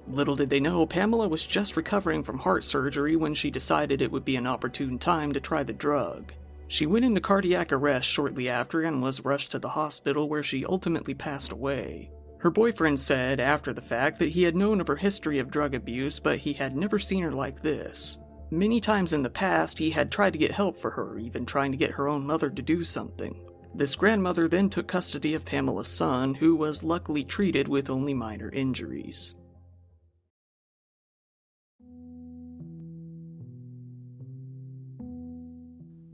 Little 0.06 0.36
did 0.36 0.50
they 0.50 0.60
know, 0.60 0.86
Pamela 0.86 1.28
was 1.28 1.46
just 1.46 1.76
recovering 1.76 2.22
from 2.22 2.38
heart 2.38 2.64
surgery 2.64 3.16
when 3.16 3.34
she 3.34 3.50
decided 3.50 4.02
it 4.02 4.12
would 4.12 4.24
be 4.24 4.36
an 4.36 4.46
opportune 4.46 4.98
time 4.98 5.32
to 5.32 5.40
try 5.40 5.62
the 5.62 5.72
drug. 5.72 6.32
She 6.68 6.86
went 6.86 7.04
into 7.04 7.20
cardiac 7.20 7.72
arrest 7.72 8.08
shortly 8.08 8.48
after 8.48 8.82
and 8.82 9.02
was 9.02 9.24
rushed 9.24 9.52
to 9.52 9.58
the 9.58 9.70
hospital 9.70 10.28
where 10.28 10.42
she 10.42 10.64
ultimately 10.64 11.14
passed 11.14 11.52
away. 11.52 12.10
Her 12.38 12.50
boyfriend 12.50 13.00
said 13.00 13.40
after 13.40 13.72
the 13.72 13.80
fact 13.80 14.18
that 14.18 14.30
he 14.30 14.42
had 14.42 14.54
known 14.54 14.80
of 14.80 14.88
her 14.88 14.96
history 14.96 15.38
of 15.38 15.50
drug 15.50 15.74
abuse, 15.74 16.18
but 16.18 16.38
he 16.38 16.52
had 16.52 16.76
never 16.76 16.98
seen 16.98 17.22
her 17.22 17.32
like 17.32 17.62
this. 17.62 18.18
Many 18.50 18.80
times 18.80 19.14
in 19.14 19.22
the 19.22 19.30
past, 19.30 19.78
he 19.78 19.90
had 19.90 20.12
tried 20.12 20.34
to 20.34 20.38
get 20.38 20.52
help 20.52 20.78
for 20.78 20.90
her, 20.90 21.18
even 21.18 21.46
trying 21.46 21.72
to 21.72 21.78
get 21.78 21.92
her 21.92 22.06
own 22.06 22.26
mother 22.26 22.50
to 22.50 22.62
do 22.62 22.84
something. 22.84 23.40
This 23.74 23.96
grandmother 23.96 24.46
then 24.46 24.68
took 24.68 24.86
custody 24.86 25.34
of 25.34 25.46
Pamela's 25.46 25.88
son, 25.88 26.34
who 26.34 26.54
was 26.54 26.84
luckily 26.84 27.24
treated 27.24 27.66
with 27.66 27.88
only 27.88 28.14
minor 28.14 28.50
injuries. 28.50 29.34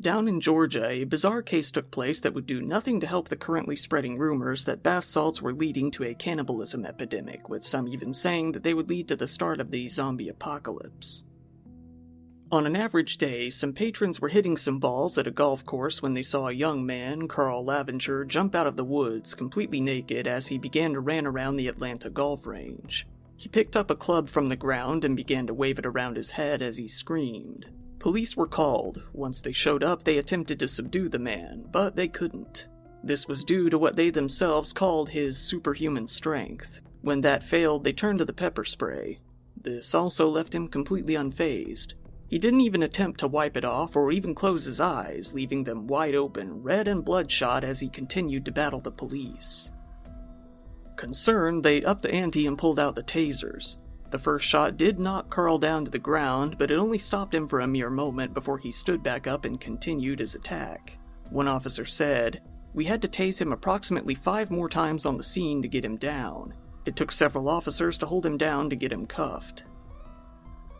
Down 0.01 0.29
in 0.29 0.41
Georgia, 0.41 0.89
a 0.89 1.05
bizarre 1.05 1.43
case 1.43 1.71
took 1.71 1.91
place 1.91 2.21
that 2.21 2.33
would 2.33 2.47
do 2.47 2.63
nothing 2.63 3.01
to 3.01 3.07
help 3.07 3.29
the 3.29 3.37
currently 3.37 3.77
spreading 3.77 4.17
rumors 4.17 4.65
that 4.65 4.83
bath 4.83 5.05
salts 5.05 5.43
were 5.43 5.53
leading 5.53 5.91
to 5.91 6.05
a 6.05 6.15
cannibalism 6.15 6.87
epidemic, 6.87 7.51
with 7.51 7.67
some 7.67 7.87
even 7.87 8.15
saying 8.15 8.53
that 8.53 8.63
they 8.63 8.73
would 8.73 8.89
lead 8.89 9.09
to 9.09 9.17
the 9.17 9.29
start 9.29 9.61
of 9.61 9.71
the 9.71 9.91
zombie 9.91 10.31
apocalypse. 10.31 11.25
On 12.51 12.67
an 12.67 12.77
average 12.77 13.19
day, 13.19 13.51
some 13.51 13.75
patrons 13.75 14.23
were 14.23 14.31
hitting 14.31 14.57
some 14.57 14.79
balls 14.79 15.19
at 15.19 15.27
a 15.27 15.31
golf 15.31 15.67
course 15.67 16.01
when 16.01 16.15
they 16.15 16.23
saw 16.23 16.49
a 16.49 16.53
young 16.53 16.87
man, 16.87 17.29
Carl 17.29 17.63
Laventure, 17.63 18.27
jump 18.27 18.55
out 18.55 18.67
of 18.67 18.77
the 18.77 18.85
woods 18.85 19.35
completely 19.35 19.83
naked 19.83 20.27
as 20.27 20.47
he 20.47 20.57
began 20.57 20.95
to 20.95 21.01
ran 21.01 21.27
around 21.27 21.57
the 21.57 21.69
Atlanta 21.69 22.09
golf 22.09 22.47
range. 22.47 23.07
He 23.37 23.51
picked 23.51 23.77
up 23.77 23.91
a 23.91 23.97
club 23.97 24.31
from 24.31 24.47
the 24.47 24.57
ground 24.57 25.05
and 25.05 25.15
began 25.15 25.47
to 25.47 25.55
wave 25.55 25.79
it 25.79 25.87
around 25.87 26.17
his 26.17 26.33
head 26.33 26.63
as 26.63 26.79
he 26.79 26.89
screamed. 26.89 27.67
Police 28.01 28.35
were 28.35 28.47
called. 28.47 29.03
Once 29.13 29.43
they 29.43 29.53
showed 29.53 29.85
up, 29.85 30.03
they 30.03 30.17
attempted 30.17 30.59
to 30.59 30.69
subdue 30.69 31.11
the 31.11 31.19
man, 31.19 31.67
but 31.71 31.97
they 31.97 32.09
couldn't. 32.09 32.67
This 33.05 33.29
was 33.29 33.45
due 33.45 33.69
to 33.69 33.79
what 33.79 33.95
they 33.95 34.09
themselves 34.09 34.73
called 34.73 35.11
his 35.11 35.37
superhuman 35.39 36.07
strength. 36.07 36.81
When 37.03 37.21
that 37.21 37.43
failed, 37.43 37.85
they 37.85 37.93
turned 37.93 38.19
to 38.19 38.25
the 38.25 38.33
pepper 38.33 38.65
spray. 38.65 39.21
This 39.63 39.95
also 39.95 40.27
left 40.29 40.55
him 40.55 40.69
completely 40.69 41.15
unfazed. 41.15 41.93
He 42.27 42.39
didn't 42.39 42.63
even 42.63 42.83
attempt 42.83 43.21
to 43.21 43.29
wipe 43.29 43.57
it 43.57 43.65
off 43.67 43.97
or 43.97 44.13
even 44.13 44.35
close 44.35 44.65
his 44.65 44.81
eyes, 44.81 45.35
leaving 45.35 45.65
them 45.65 45.87
wide 45.87 46.15
open, 46.15 46.63
red 46.63 46.89
and 46.89 47.05
bloodshot 47.05 47.65
as 47.65 47.81
he 47.81 47.91
continued 47.91 48.47
to 48.47 48.53
battle 48.53 48.81
the 48.81 48.91
police. 48.91 49.71
Concerned, 50.97 51.65
they 51.65 51.85
upped 51.85 52.03
the 52.03 52.15
ante 52.15 52.47
and 52.47 52.57
pulled 52.57 52.79
out 52.79 52.95
the 52.95 53.03
tasers. 53.03 53.77
The 54.11 54.19
first 54.19 54.47
shot 54.47 54.77
did 54.77 54.99
knock 54.99 55.31
Carl 55.31 55.59
down 55.59 55.85
to 55.85 55.91
the 55.91 55.99
ground, 55.99 56.59
but 56.59 56.71
it 56.71 56.79
only 56.79 56.99
stopped 56.99 57.35
him 57.35 57.47
for 57.47 57.61
a 57.61 57.67
mere 57.67 57.91
moment 57.91 58.35
before 58.35 58.59
he 58.59 58.73
stood 58.73 59.03
back 59.03 59.27
up 59.27 59.45
and 59.45 59.61
continued 59.61 60.19
his 60.19 60.35
attack. 60.35 60.99
One 61.31 61.47
officer 61.47 61.87
said, 61.87 62.43
We 62.75 62.87
had 62.87 63.01
to 63.03 63.09
tase 63.09 63.41
him 63.41 63.53
approximately 63.53 64.17
five 64.17 64.51
more 64.51 64.69
times 64.69 65.07
on 65.07 65.17
the 65.17 65.25
scene 65.25 65.63
to 65.63 65.69
get 65.69 65.85
him 65.85 65.97
down. 65.97 66.55
It 66.85 66.97
took 66.97 67.13
several 67.13 67.49
officers 67.49 67.99
to 67.99 68.07
hold 68.07 68.27
him 68.27 68.37
down 68.37 68.69
to 68.71 68.77
get 68.77 68.93
him 68.93 69.07
cuffed. 69.07 69.65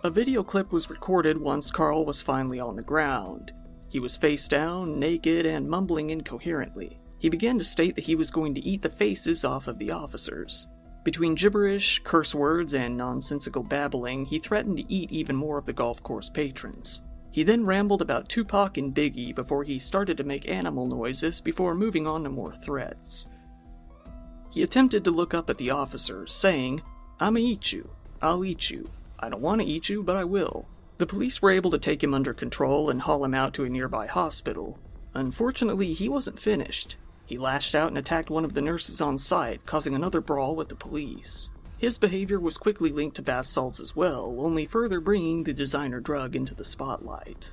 A 0.03 0.11
video 0.11 0.43
clip 0.43 0.73
was 0.73 0.91
recorded 0.91 1.39
once 1.39 1.71
Carl 1.71 2.05
was 2.05 2.23
finally 2.23 2.59
on 2.59 2.75
the 2.75 2.83
ground. 2.83 3.53
He 3.91 4.01
was 4.01 4.17
face 4.17 4.49
down, 4.49 4.99
naked, 4.99 5.47
and 5.47 5.69
mumbling 5.69 6.11
incoherently. 6.11 6.99
He 7.19 7.29
began 7.29 7.59
to 7.59 7.65
state 7.65 7.97
that 7.97 8.07
he 8.07 8.15
was 8.15 8.31
going 8.31 8.55
to 8.55 8.65
eat 8.65 8.83
the 8.83 8.89
faces 8.89 9.45
off 9.45 9.69
of 9.69 9.79
the 9.79 9.91
officers. 9.91 10.67
Between 11.03 11.35
gibberish, 11.35 12.01
curse 12.05 12.35
words, 12.35 12.75
and 12.75 12.97
nonsensical 12.97 13.63
babbling, 13.63 14.27
he 14.27 14.39
threatened 14.39 14.77
to 14.77 14.93
eat 14.93 15.11
even 15.11 15.35
more 15.35 15.57
of 15.57 15.65
the 15.65 15.73
golf 15.73 16.03
course 16.03 16.29
patrons. 16.29 17.01
He 17.31 17.43
then 17.43 17.65
rambled 17.65 18.03
about 18.03 18.29
Tupac 18.29 18.77
and 18.77 18.95
Biggie 18.95 19.35
before 19.35 19.65
he 19.65 19.79
started 19.79 20.17
to 20.17 20.25
make 20.25 20.49
animal 20.49 20.87
noises 20.87 21.41
before 21.41 21.75
moving 21.75 22.07
on 22.07 22.25
to 22.25 22.31
more 22.31 22.53
threats. 22.53 23.29
He 24.53 24.63
attempted 24.63 25.05
to 25.05 25.11
look 25.11 25.33
up 25.33 25.49
at 25.49 25.59
the 25.59 25.71
officers, 25.71 26.35
saying, 26.35 26.83
I'ma 27.21 27.39
eat 27.39 27.73
you. 27.73 27.91
I'll 28.21 28.45
eat 28.45 28.69
you. 28.69 28.91
I 29.19 29.29
don't 29.29 29.41
want 29.41 29.61
to 29.61 29.67
eat 29.67 29.89
you, 29.89 30.03
but 30.03 30.17
I 30.17 30.25
will. 30.25 30.67
The 30.99 31.07
police 31.07 31.41
were 31.41 31.51
able 31.51 31.71
to 31.71 31.79
take 31.79 32.03
him 32.03 32.13
under 32.13 32.35
control 32.35 32.91
and 32.91 33.01
haul 33.01 33.25
him 33.25 33.33
out 33.33 33.55
to 33.55 33.65
a 33.65 33.71
nearby 33.71 34.07
hospital. 34.07 34.79
Unfortunately, 35.15 35.95
he 35.95 36.09
wasn't 36.09 36.39
finished. 36.39 36.97
He 37.31 37.39
lashed 37.39 37.77
out 37.77 37.87
and 37.87 37.97
attacked 37.97 38.29
one 38.29 38.45
of 38.45 38.55
the 38.55 38.61
nurses 38.61 39.01
on 39.01 39.17
site, 39.17 39.65
causing 39.65 39.95
another 39.95 40.21
brawl 40.21 40.57
with 40.57 40.69
the 40.69 40.75
police. 40.75 41.53
His 41.79 41.97
behavior 41.97 42.41
was 42.41 42.59
quickly 42.59 42.91
linked 42.91 43.15
to 43.17 43.23
bath 43.23 43.47
salts 43.47 43.79
as 43.79 43.95
well, 43.95 44.35
only 44.41 44.67
further 44.67 44.99
bringing 44.99 45.45
the 45.45 45.55
designer 45.55 46.01
drug 46.01 46.35
into 46.35 46.57
the 46.57 46.65
spotlight. 46.65 47.53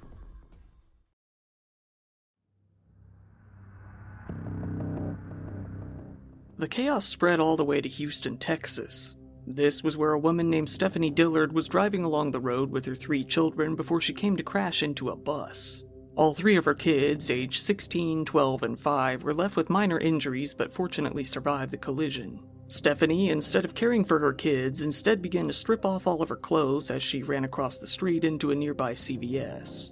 The 6.57 6.67
chaos 6.67 7.05
spread 7.05 7.39
all 7.39 7.55
the 7.55 7.63
way 7.63 7.79
to 7.79 7.87
Houston, 7.87 8.37
Texas. 8.37 9.15
This 9.45 9.83
was 9.83 9.95
where 9.95 10.13
a 10.13 10.19
woman 10.19 10.49
named 10.49 10.71
Stephanie 10.71 11.11
Dillard 11.11 11.53
was 11.53 11.67
driving 11.67 12.03
along 12.03 12.31
the 12.31 12.39
road 12.39 12.71
with 12.71 12.85
her 12.85 12.95
three 12.95 13.23
children 13.23 13.75
before 13.75 14.01
she 14.01 14.13
came 14.13 14.37
to 14.37 14.43
crash 14.43 14.81
into 14.81 15.09
a 15.11 15.15
bus. 15.15 15.83
All 16.17 16.33
three 16.33 16.55
of 16.55 16.65
her 16.65 16.73
kids, 16.73 17.29
aged 17.29 17.61
16, 17.61 18.25
12, 18.25 18.63
and 18.63 18.79
5, 18.79 19.23
were 19.23 19.35
left 19.35 19.55
with 19.55 19.69
minor 19.69 19.99
injuries 19.99 20.55
but 20.55 20.73
fortunately 20.73 21.23
survived 21.23 21.71
the 21.71 21.77
collision. 21.77 22.39
Stephanie, 22.69 23.29
instead 23.29 23.63
of 23.63 23.75
caring 23.75 24.03
for 24.03 24.17
her 24.17 24.33
kids, 24.33 24.81
instead 24.81 25.21
began 25.21 25.45
to 25.47 25.53
strip 25.53 25.85
off 25.85 26.07
all 26.07 26.23
of 26.23 26.29
her 26.29 26.35
clothes 26.35 26.89
as 26.89 27.03
she 27.03 27.21
ran 27.21 27.43
across 27.43 27.77
the 27.77 27.85
street 27.85 28.23
into 28.23 28.49
a 28.49 28.55
nearby 28.55 28.93
CVS. 28.95 29.91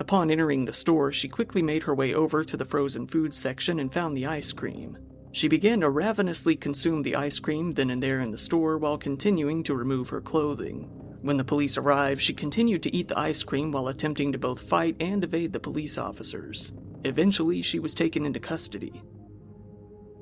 Upon 0.00 0.32
entering 0.32 0.64
the 0.64 0.72
store, 0.72 1.12
she 1.12 1.28
quickly 1.28 1.62
made 1.62 1.84
her 1.84 1.94
way 1.94 2.12
over 2.12 2.42
to 2.42 2.56
the 2.56 2.64
frozen 2.64 3.06
food 3.06 3.32
section 3.32 3.78
and 3.78 3.92
found 3.92 4.16
the 4.16 4.26
ice 4.26 4.50
cream. 4.50 4.98
She 5.30 5.46
began 5.46 5.80
to 5.82 5.90
ravenously 5.90 6.56
consume 6.56 7.02
the 7.02 7.14
ice 7.14 7.38
cream 7.38 7.70
then 7.70 7.90
and 7.90 8.02
there 8.02 8.20
in 8.20 8.32
the 8.32 8.38
store 8.38 8.78
while 8.78 8.98
continuing 8.98 9.62
to 9.62 9.76
remove 9.76 10.08
her 10.08 10.20
clothing. 10.20 10.90
When 11.24 11.38
the 11.38 11.42
police 11.42 11.78
arrived, 11.78 12.20
she 12.20 12.34
continued 12.34 12.82
to 12.82 12.94
eat 12.94 13.08
the 13.08 13.18
ice 13.18 13.42
cream 13.42 13.72
while 13.72 13.88
attempting 13.88 14.32
to 14.32 14.38
both 14.38 14.60
fight 14.60 14.94
and 15.00 15.24
evade 15.24 15.54
the 15.54 15.58
police 15.58 15.96
officers. 15.96 16.72
Eventually, 17.02 17.62
she 17.62 17.78
was 17.78 17.94
taken 17.94 18.26
into 18.26 18.38
custody. 18.38 19.02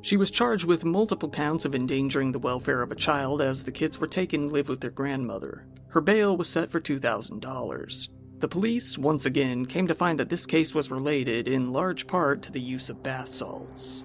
She 0.00 0.16
was 0.16 0.30
charged 0.30 0.64
with 0.64 0.84
multiple 0.84 1.28
counts 1.28 1.64
of 1.64 1.74
endangering 1.74 2.30
the 2.30 2.38
welfare 2.38 2.82
of 2.82 2.92
a 2.92 2.94
child 2.94 3.42
as 3.42 3.64
the 3.64 3.72
kids 3.72 3.98
were 3.98 4.06
taken 4.06 4.46
to 4.46 4.52
live 4.52 4.68
with 4.68 4.80
their 4.80 4.92
grandmother. 4.92 5.66
Her 5.88 6.00
bail 6.00 6.36
was 6.36 6.48
set 6.48 6.70
for 6.70 6.80
$2,000. 6.80 8.08
The 8.38 8.46
police, 8.46 8.96
once 8.96 9.26
again, 9.26 9.66
came 9.66 9.88
to 9.88 9.96
find 9.96 10.20
that 10.20 10.28
this 10.28 10.46
case 10.46 10.72
was 10.72 10.92
related 10.92 11.48
in 11.48 11.72
large 11.72 12.06
part 12.06 12.42
to 12.42 12.52
the 12.52 12.60
use 12.60 12.88
of 12.88 13.02
bath 13.02 13.32
salts. 13.32 14.04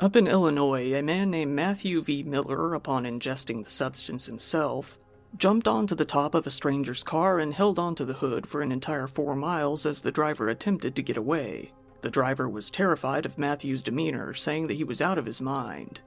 Up 0.00 0.16
in 0.16 0.26
Illinois, 0.26 0.94
a 0.94 1.02
man 1.02 1.30
named 1.30 1.54
Matthew 1.54 2.00
V. 2.00 2.22
Miller, 2.22 2.72
upon 2.72 3.04
ingesting 3.04 3.62
the 3.62 3.68
substance 3.68 4.24
himself, 4.24 4.98
jumped 5.36 5.68
onto 5.68 5.94
the 5.94 6.06
top 6.06 6.34
of 6.34 6.46
a 6.46 6.50
stranger's 6.50 7.04
car 7.04 7.38
and 7.38 7.52
held 7.52 7.78
onto 7.78 8.06
the 8.06 8.14
hood 8.14 8.46
for 8.46 8.62
an 8.62 8.72
entire 8.72 9.06
four 9.06 9.36
miles 9.36 9.84
as 9.84 10.00
the 10.00 10.10
driver 10.10 10.48
attempted 10.48 10.96
to 10.96 11.02
get 11.02 11.18
away. 11.18 11.70
The 12.00 12.08
driver 12.08 12.48
was 12.48 12.70
terrified 12.70 13.26
of 13.26 13.36
Matthew's 13.36 13.82
demeanor, 13.82 14.32
saying 14.32 14.68
that 14.68 14.74
he 14.74 14.84
was 14.84 15.02
out 15.02 15.18
of 15.18 15.26
his 15.26 15.42
mind. 15.42 16.00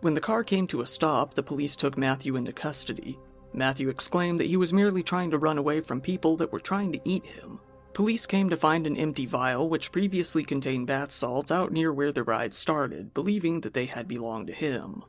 When 0.00 0.14
the 0.14 0.22
car 0.22 0.42
came 0.42 0.66
to 0.68 0.80
a 0.80 0.86
stop, 0.86 1.34
the 1.34 1.42
police 1.42 1.76
took 1.76 1.98
Matthew 1.98 2.34
into 2.34 2.54
custody. 2.54 3.18
Matthew 3.52 3.90
exclaimed 3.90 4.40
that 4.40 4.46
he 4.48 4.56
was 4.56 4.72
merely 4.72 5.02
trying 5.02 5.30
to 5.32 5.38
run 5.38 5.58
away 5.58 5.82
from 5.82 6.00
people 6.00 6.34
that 6.38 6.50
were 6.50 6.60
trying 6.60 6.92
to 6.92 7.00
eat 7.04 7.26
him. 7.26 7.60
Police 7.94 8.26
came 8.26 8.50
to 8.50 8.56
find 8.56 8.88
an 8.88 8.96
empty 8.96 9.24
vial 9.24 9.68
which 9.68 9.92
previously 9.92 10.42
contained 10.42 10.88
bath 10.88 11.12
salts 11.12 11.52
out 11.52 11.70
near 11.70 11.92
where 11.92 12.10
the 12.10 12.24
ride 12.24 12.52
started, 12.52 13.14
believing 13.14 13.60
that 13.60 13.72
they 13.72 13.86
had 13.86 14.08
belonged 14.08 14.48
to 14.48 14.52
him. 14.52 15.04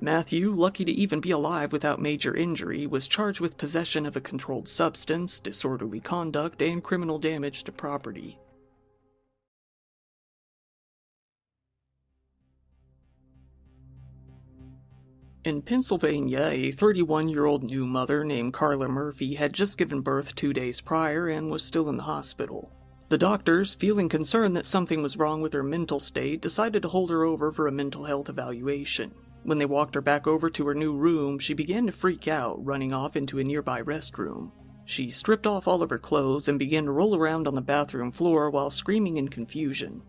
Matthew, 0.00 0.50
lucky 0.50 0.84
to 0.84 0.90
even 0.90 1.20
be 1.20 1.30
alive 1.30 1.72
without 1.72 2.02
major 2.02 2.34
injury, 2.34 2.88
was 2.88 3.06
charged 3.06 3.40
with 3.40 3.56
possession 3.56 4.06
of 4.06 4.16
a 4.16 4.20
controlled 4.20 4.68
substance, 4.68 5.38
disorderly 5.38 6.00
conduct, 6.00 6.60
and 6.60 6.82
criminal 6.82 7.20
damage 7.20 7.62
to 7.62 7.70
property. 7.70 8.40
In 15.44 15.60
Pennsylvania, 15.60 16.50
a 16.52 16.70
31 16.70 17.28
year 17.28 17.46
old 17.46 17.64
new 17.64 17.84
mother 17.84 18.22
named 18.22 18.52
Carla 18.52 18.86
Murphy 18.86 19.34
had 19.34 19.52
just 19.52 19.76
given 19.76 20.00
birth 20.00 20.36
two 20.36 20.52
days 20.52 20.80
prior 20.80 21.26
and 21.26 21.50
was 21.50 21.64
still 21.64 21.88
in 21.88 21.96
the 21.96 22.04
hospital. 22.04 22.70
The 23.08 23.18
doctors, 23.18 23.74
feeling 23.74 24.08
concerned 24.08 24.54
that 24.54 24.68
something 24.68 25.02
was 25.02 25.16
wrong 25.16 25.42
with 25.42 25.52
her 25.52 25.64
mental 25.64 25.98
state, 25.98 26.40
decided 26.40 26.82
to 26.82 26.88
hold 26.88 27.10
her 27.10 27.24
over 27.24 27.50
for 27.50 27.66
a 27.66 27.72
mental 27.72 28.04
health 28.04 28.28
evaluation. 28.28 29.12
When 29.42 29.58
they 29.58 29.66
walked 29.66 29.96
her 29.96 30.00
back 30.00 30.28
over 30.28 30.48
to 30.48 30.66
her 30.68 30.74
new 30.74 30.96
room, 30.96 31.40
she 31.40 31.54
began 31.54 31.86
to 31.86 31.92
freak 31.92 32.28
out, 32.28 32.64
running 32.64 32.92
off 32.92 33.16
into 33.16 33.40
a 33.40 33.44
nearby 33.44 33.82
restroom. 33.82 34.52
She 34.84 35.10
stripped 35.10 35.48
off 35.48 35.66
all 35.66 35.82
of 35.82 35.90
her 35.90 35.98
clothes 35.98 36.46
and 36.46 36.56
began 36.56 36.84
to 36.84 36.92
roll 36.92 37.16
around 37.16 37.48
on 37.48 37.54
the 37.54 37.60
bathroom 37.60 38.12
floor 38.12 38.48
while 38.48 38.70
screaming 38.70 39.16
in 39.16 39.26
confusion. 39.26 40.02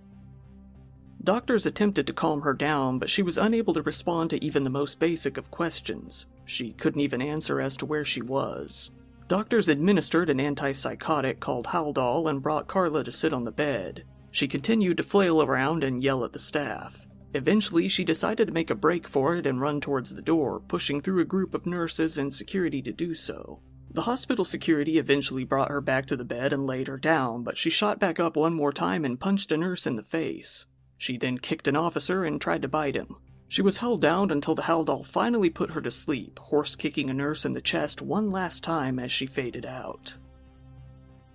Doctors 1.23 1.65
attempted 1.65 2.05
to 2.07 2.13
calm 2.13 2.41
her 2.41 2.53
down, 2.53 2.99
but 2.99 3.09
she 3.09 3.21
was 3.21 3.37
unable 3.37 3.73
to 3.73 3.81
respond 3.81 4.29
to 4.29 4.43
even 4.43 4.63
the 4.63 4.69
most 4.69 4.99
basic 4.99 5.37
of 5.37 5.51
questions. 5.51 6.27
She 6.43 6.73
couldn't 6.73 6.99
even 6.99 7.21
answer 7.21 7.61
as 7.61 7.77
to 7.77 7.85
where 7.85 8.03
she 8.03 8.21
was. 8.21 8.91
Doctors 9.29 9.69
administered 9.69 10.29
an 10.29 10.39
antipsychotic 10.39 11.39
called 11.39 11.67
Haldol 11.67 12.29
and 12.29 12.41
brought 12.41 12.67
Carla 12.67 13.05
to 13.05 13.11
sit 13.11 13.31
on 13.31 13.45
the 13.45 13.51
bed. 13.53 14.03
She 14.31 14.49
continued 14.49 14.97
to 14.97 15.03
flail 15.03 15.41
around 15.41 15.83
and 15.83 16.03
yell 16.03 16.25
at 16.25 16.33
the 16.33 16.39
staff. 16.39 17.07
Eventually, 17.33 17.87
she 17.87 18.03
decided 18.03 18.47
to 18.47 18.53
make 18.53 18.69
a 18.69 18.75
break 18.75 19.07
for 19.07 19.35
it 19.35 19.47
and 19.47 19.61
run 19.61 19.79
towards 19.79 20.13
the 20.13 20.21
door, 20.21 20.59
pushing 20.59 20.99
through 20.99 21.21
a 21.21 21.25
group 21.25 21.53
of 21.53 21.65
nurses 21.65 22.17
and 22.17 22.33
security 22.33 22.81
to 22.81 22.91
do 22.91 23.15
so. 23.15 23.61
The 23.89 24.03
hospital 24.03 24.43
security 24.43 24.97
eventually 24.97 25.45
brought 25.45 25.69
her 25.69 25.81
back 25.81 26.05
to 26.07 26.17
the 26.17 26.25
bed 26.25 26.51
and 26.51 26.67
laid 26.67 26.87
her 26.87 26.97
down, 26.97 27.43
but 27.43 27.57
she 27.57 27.69
shot 27.69 27.99
back 27.99 28.19
up 28.19 28.35
one 28.35 28.53
more 28.53 28.73
time 28.73 29.05
and 29.05 29.19
punched 29.19 29.51
a 29.51 29.57
nurse 29.57 29.87
in 29.87 29.95
the 29.95 30.03
face. 30.03 30.65
She 31.03 31.17
then 31.17 31.37
kicked 31.37 31.67
an 31.67 31.75
officer 31.75 32.23
and 32.23 32.39
tried 32.39 32.61
to 32.61 32.69
bite 32.69 32.95
him. 32.95 33.17
She 33.49 33.61
was 33.61 33.75
held 33.75 33.99
down 33.99 34.31
until 34.31 34.55
the 34.55 34.61
Haldol 34.61 35.05
finally 35.05 35.49
put 35.49 35.71
her 35.71 35.81
to 35.81 35.91
sleep, 35.91 36.39
horse 36.39 36.77
kicking 36.77 37.09
a 37.09 37.13
nurse 37.13 37.43
in 37.43 37.51
the 37.51 37.59
chest 37.59 38.01
one 38.01 38.31
last 38.31 38.63
time 38.63 38.99
as 38.99 39.11
she 39.11 39.25
faded 39.25 39.65
out. 39.65 40.15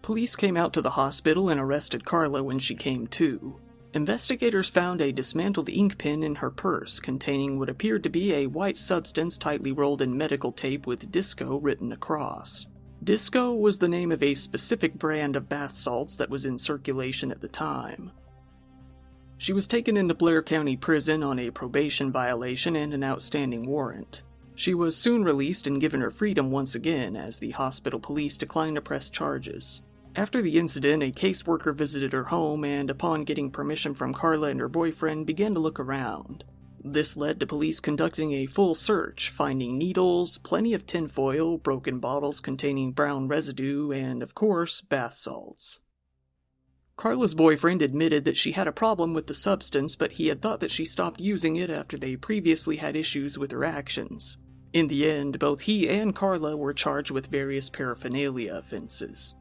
Police 0.00 0.36
came 0.36 0.56
out 0.56 0.72
to 0.72 0.80
the 0.80 0.88
hospital 0.96 1.50
and 1.50 1.60
arrested 1.60 2.06
Carla 2.06 2.42
when 2.42 2.58
she 2.58 2.74
came 2.74 3.08
to. 3.08 3.60
Investigators 3.92 4.70
found 4.70 5.02
a 5.02 5.12
dismantled 5.12 5.68
ink 5.68 5.98
pen 5.98 6.22
in 6.22 6.36
her 6.36 6.50
purse 6.50 6.98
containing 6.98 7.58
what 7.58 7.68
appeared 7.68 8.02
to 8.04 8.08
be 8.08 8.32
a 8.32 8.46
white 8.46 8.78
substance 8.78 9.36
tightly 9.36 9.70
rolled 9.70 10.00
in 10.00 10.16
medical 10.16 10.50
tape 10.50 10.86
with 10.86 11.12
disco 11.12 11.58
written 11.58 11.92
across. 11.92 12.66
Disco 13.04 13.52
was 13.52 13.76
the 13.76 13.88
name 13.90 14.12
of 14.12 14.22
a 14.22 14.32
specific 14.32 14.94
brand 14.94 15.36
of 15.36 15.50
bath 15.50 15.74
salts 15.74 16.16
that 16.16 16.30
was 16.30 16.46
in 16.46 16.58
circulation 16.58 17.30
at 17.30 17.42
the 17.42 17.48
time. 17.48 18.12
She 19.38 19.52
was 19.52 19.68
taken 19.68 19.96
into 19.96 20.14
Blair 20.14 20.42
County 20.42 20.76
Prison 20.76 21.22
on 21.22 21.38
a 21.38 21.50
probation 21.50 22.10
violation 22.10 22.74
and 22.74 22.92
an 22.92 23.04
outstanding 23.04 23.62
warrant. 23.62 24.24
She 24.56 24.74
was 24.74 24.96
soon 24.96 25.22
released 25.22 25.68
and 25.68 25.80
given 25.80 26.00
her 26.00 26.10
freedom 26.10 26.50
once 26.50 26.74
again 26.74 27.14
as 27.14 27.38
the 27.38 27.52
hospital 27.52 28.00
police 28.00 28.36
declined 28.36 28.74
to 28.74 28.82
press 28.82 29.08
charges. 29.08 29.82
After 30.16 30.42
the 30.42 30.58
incident, 30.58 31.04
a 31.04 31.12
caseworker 31.12 31.72
visited 31.72 32.12
her 32.12 32.24
home 32.24 32.64
and, 32.64 32.90
upon 32.90 33.22
getting 33.22 33.52
permission 33.52 33.94
from 33.94 34.12
Carla 34.12 34.48
and 34.48 34.58
her 34.58 34.68
boyfriend, 34.68 35.26
began 35.26 35.54
to 35.54 35.60
look 35.60 35.78
around. 35.78 36.42
This 36.82 37.16
led 37.16 37.38
to 37.38 37.46
police 37.46 37.78
conducting 37.78 38.32
a 38.32 38.46
full 38.46 38.74
search, 38.74 39.30
finding 39.30 39.78
needles, 39.78 40.38
plenty 40.38 40.74
of 40.74 40.86
tinfoil, 40.86 41.58
broken 41.58 42.00
bottles 42.00 42.40
containing 42.40 42.90
brown 42.90 43.28
residue, 43.28 43.92
and, 43.92 44.20
of 44.20 44.34
course, 44.34 44.80
bath 44.80 45.14
salts. 45.14 45.80
Carla's 46.98 47.32
boyfriend 47.32 47.80
admitted 47.80 48.24
that 48.24 48.36
she 48.36 48.50
had 48.50 48.66
a 48.66 48.72
problem 48.72 49.14
with 49.14 49.28
the 49.28 49.34
substance, 49.34 49.94
but 49.94 50.10
he 50.10 50.26
had 50.26 50.42
thought 50.42 50.58
that 50.58 50.72
she 50.72 50.84
stopped 50.84 51.20
using 51.20 51.54
it 51.54 51.70
after 51.70 51.96
they 51.96 52.16
previously 52.16 52.78
had 52.78 52.96
issues 52.96 53.38
with 53.38 53.52
her 53.52 53.64
actions. 53.64 54.36
In 54.72 54.88
the 54.88 55.08
end, 55.08 55.38
both 55.38 55.60
he 55.60 55.88
and 55.88 56.12
Carla 56.12 56.56
were 56.56 56.74
charged 56.74 57.12
with 57.12 57.28
various 57.28 57.70
paraphernalia 57.70 58.52
offenses. 58.52 59.36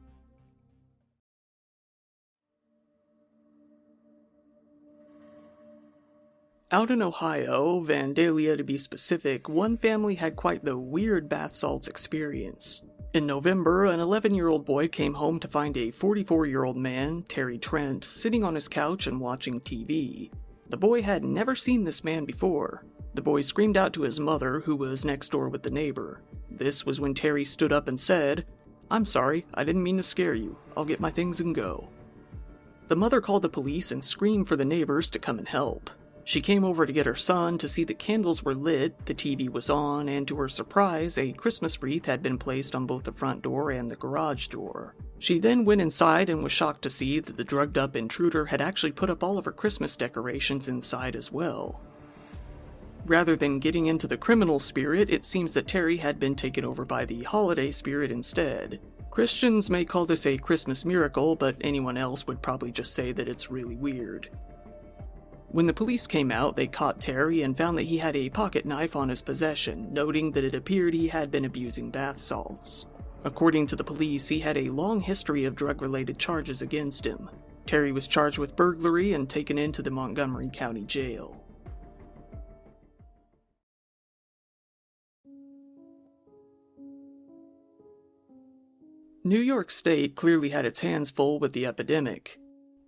Out 6.72 6.92
in 6.92 7.02
Ohio, 7.02 7.80
Vandalia 7.82 8.56
to 8.56 8.64
be 8.64 8.78
specific, 8.78 9.50
one 9.50 9.78
family 9.78 10.14
had 10.14 10.36
quite 10.36 10.64
the 10.64 10.78
weird 10.78 11.28
bath 11.28 11.56
salts 11.56 11.88
experience. 11.88 12.84
In 13.18 13.26
November, 13.26 13.86
an 13.86 14.00
11 14.00 14.36
year 14.36 14.48
old 14.48 14.64
boy 14.64 14.88
came 14.88 15.16
home 15.16 15.40
to 15.40 15.48
find 15.48 15.76
a 15.76 15.90
44 15.90 16.46
year 16.46 16.66
old 16.66 16.78
man, 16.78 17.24
Terry 17.28 17.58
Trent, 17.58 18.04
sitting 18.04 18.44
on 18.44 18.54
his 18.54 18.68
couch 18.68 19.08
and 19.08 19.20
watching 19.20 19.60
TV. 19.60 20.30
The 20.70 20.78
boy 20.78 21.02
had 21.02 21.26
never 21.26 21.56
seen 21.56 21.84
this 21.84 22.04
man 22.04 22.26
before. 22.26 22.86
The 23.16 23.24
boy 23.24 23.42
screamed 23.42 23.76
out 23.76 23.92
to 23.94 24.04
his 24.04 24.20
mother, 24.20 24.60
who 24.60 24.76
was 24.76 25.04
next 25.04 25.30
door 25.30 25.50
with 25.50 25.64
the 25.64 25.72
neighbor. 25.72 26.22
This 26.52 26.86
was 26.86 27.02
when 27.02 27.16
Terry 27.16 27.44
stood 27.44 27.74
up 27.74 27.88
and 27.88 28.00
said, 28.00 28.46
I'm 28.92 29.04
sorry, 29.04 29.48
I 29.52 29.64
didn't 29.64 29.82
mean 29.82 29.98
to 29.98 30.04
scare 30.04 30.36
you. 30.36 30.56
I'll 30.78 30.86
get 30.86 31.00
my 31.00 31.10
things 31.10 31.42
and 31.42 31.56
go. 31.56 31.90
The 32.88 32.96
mother 32.96 33.20
called 33.20 33.42
the 33.42 33.50
police 33.50 33.92
and 33.92 34.06
screamed 34.06 34.48
for 34.48 34.58
the 34.58 34.64
neighbors 34.64 35.10
to 35.10 35.18
come 35.18 35.40
and 35.40 35.48
help. 35.48 35.90
She 36.28 36.42
came 36.42 36.66
over 36.66 36.86
to 36.86 36.92
get 36.92 37.06
her 37.06 37.16
son 37.16 37.58
to 37.60 37.70
see 37.70 37.86
the 37.86 37.94
candles 37.94 38.44
were 38.44 38.54
lit, 38.54 39.06
the 39.06 39.16
TV 39.16 39.50
was 39.50 39.70
on, 39.70 40.10
and 40.10 40.28
to 40.28 40.36
her 40.36 40.50
surprise, 40.50 41.18
a 41.18 41.32
Christmas 41.32 41.82
wreath 41.82 42.06
had 42.06 42.22
been 42.22 42.38
placed 42.38 42.76
on 42.76 42.86
both 42.86 43.04
the 43.06 43.14
front 43.14 43.44
door 43.44 43.72
and 43.72 43.90
the 43.90 43.96
garage 43.96 44.50
door. 44.50 44.94
She 45.20 45.40
then 45.40 45.64
went 45.64 45.80
inside 45.80 46.30
and 46.30 46.44
was 46.44 46.52
shocked 46.52 46.82
to 46.82 46.90
see 46.90 47.22
that 47.22 47.38
the 47.38 47.46
drugged 47.46 47.78
up 47.78 47.96
intruder 47.96 48.48
had 48.48 48.60
actually 48.60 48.92
put 48.92 49.10
up 49.10 49.24
all 49.24 49.38
of 49.38 49.46
her 49.46 49.54
Christmas 49.54 49.96
decorations 49.96 50.68
inside 50.68 51.16
as 51.16 51.32
well. 51.32 51.80
Rather 53.06 53.38
than 53.38 53.60
getting 53.60 53.86
into 53.86 54.06
the 54.06 54.18
criminal 54.18 54.60
spirit, 54.60 55.10
it 55.10 55.24
seems 55.24 55.54
that 55.54 55.66
Terry 55.70 55.96
had 55.96 56.20
been 56.20 56.36
taken 56.36 56.66
over 56.66 56.84
by 56.84 57.06
the 57.06 57.24
holiday 57.24 57.72
spirit 57.72 58.12
instead. 58.12 58.82
Christians 59.12 59.70
may 59.70 59.86
call 59.86 60.06
this 60.06 60.26
a 60.26 60.38
Christmas 60.38 60.84
miracle, 60.84 61.38
but 61.38 61.56
anyone 61.62 61.96
else 61.96 62.28
would 62.28 62.42
probably 62.42 62.74
just 62.74 62.94
say 62.94 63.14
that 63.14 63.30
it's 63.30 63.50
really 63.50 63.78
weird. 63.78 64.28
When 65.50 65.66
the 65.66 65.74
police 65.74 66.08
came 66.08 66.32
out, 66.32 66.56
they 66.56 66.68
caught 66.68 67.00
Terry 67.00 67.42
and 67.42 67.58
found 67.58 67.78
that 67.78 67.84
he 67.84 68.00
had 68.00 68.16
a 68.18 68.30
pocket 68.30 68.66
knife 68.66 68.96
on 68.96 69.10
his 69.10 69.22
possession, 69.22 69.94
noting 69.94 70.32
that 70.32 70.44
it 70.44 70.54
appeared 70.54 70.94
he 70.94 71.08
had 71.08 71.32
been 71.32 71.46
abusing 71.46 71.90
bath 71.90 72.18
salts. 72.18 72.86
According 73.24 73.68
to 73.68 73.76
the 73.76 73.84
police, 73.84 74.28
he 74.28 74.40
had 74.40 74.58
a 74.58 74.70
long 74.70 75.00
history 75.00 75.46
of 75.46 75.56
drug 75.56 75.82
related 75.82 76.20
charges 76.20 76.62
against 76.62 77.06
him. 77.06 77.30
Terry 77.66 77.92
was 77.92 78.08
charged 78.08 78.38
with 78.38 78.56
burglary 78.56 79.14
and 79.14 79.30
taken 79.30 79.58
into 79.58 79.82
the 79.82 79.90
Montgomery 79.90 80.50
County 80.52 80.84
Jail. 80.84 81.42
New 89.24 89.40
York 89.40 89.72
State 89.72 90.16
clearly 90.16 90.50
had 90.50 90.66
its 90.66 90.82
hands 90.82 91.10
full 91.10 91.40
with 91.40 91.54
the 91.54 91.66
epidemic. 91.66 92.40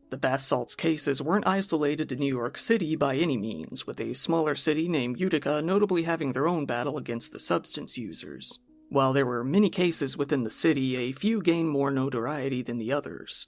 The 0.09 0.17
bath 0.17 0.41
salts 0.41 0.75
cases 0.75 1.21
weren't 1.21 1.45
isolated 1.45 2.09
to 2.09 2.15
New 2.15 2.33
York 2.33 2.57
City 2.57 2.95
by 2.95 3.15
any 3.15 3.37
means, 3.37 3.85
with 3.85 3.99
a 3.99 4.15
smaller 4.15 4.55
city 4.55 4.87
named 4.87 5.19
Utica 5.19 5.61
notably 5.61 6.03
having 6.03 6.31
their 6.31 6.47
own 6.47 6.65
battle 6.65 6.97
against 6.97 7.31
the 7.31 7.39
substance 7.39 7.97
users. 7.97 8.59
While 8.89 9.13
there 9.13 9.25
were 9.25 9.43
many 9.43 9.69
cases 9.69 10.17
within 10.17 10.43
the 10.43 10.49
city, 10.49 10.95
a 10.95 11.11
few 11.11 11.43
gained 11.43 11.69
more 11.69 11.91
notoriety 11.91 12.63
than 12.63 12.77
the 12.77 12.91
others. 12.91 13.45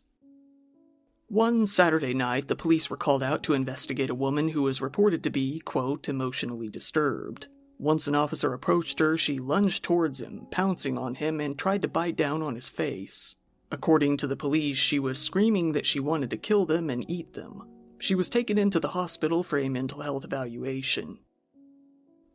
One 1.28 1.66
Saturday 1.66 2.14
night, 2.14 2.48
the 2.48 2.56
police 2.56 2.90
were 2.90 2.98
called 2.98 3.24
out 3.24 3.42
to 3.44 3.54
investigate 3.54 4.12
a 4.12 4.16
woman 4.16 4.50
who 4.50 4.62
was 4.62 4.82
reported 4.82 5.24
to 5.24 5.32
be, 5.32 5.62
quote, 5.62 6.08
emotionally 6.10 6.70
disturbed. 6.70 7.48
Once 7.80 8.06
an 8.08 8.14
officer 8.14 8.54
approached 8.54 9.00
her, 9.00 9.18
she 9.18 9.40
lunged 9.40 9.84
towards 9.84 10.22
him, 10.22 10.46
pouncing 10.52 10.96
on 10.96 11.16
him, 11.16 11.42
and 11.42 11.58
tried 11.58 11.82
to 11.82 11.88
bite 11.88 12.16
down 12.16 12.44
on 12.44 12.54
his 12.54 12.70
face. 12.70 13.34
According 13.72 14.18
to 14.18 14.28
the 14.28 14.36
police, 14.36 14.78
she 14.78 15.00
was 15.00 15.20
screaming 15.20 15.72
that 15.72 15.86
she 15.86 16.00
wanted 16.00 16.30
to 16.32 16.38
kill 16.38 16.66
them 16.66 16.90
and 16.90 17.10
eat 17.10 17.34
them. 17.34 17.64
She 18.00 18.16
was 18.16 18.30
taken 18.30 18.58
into 18.58 18.80
the 18.80 18.90
hospital 18.90 19.44
for 19.44 19.58
a 19.58 19.70
mental 19.70 20.02
health 20.02 20.26
evaluation. 20.26 21.20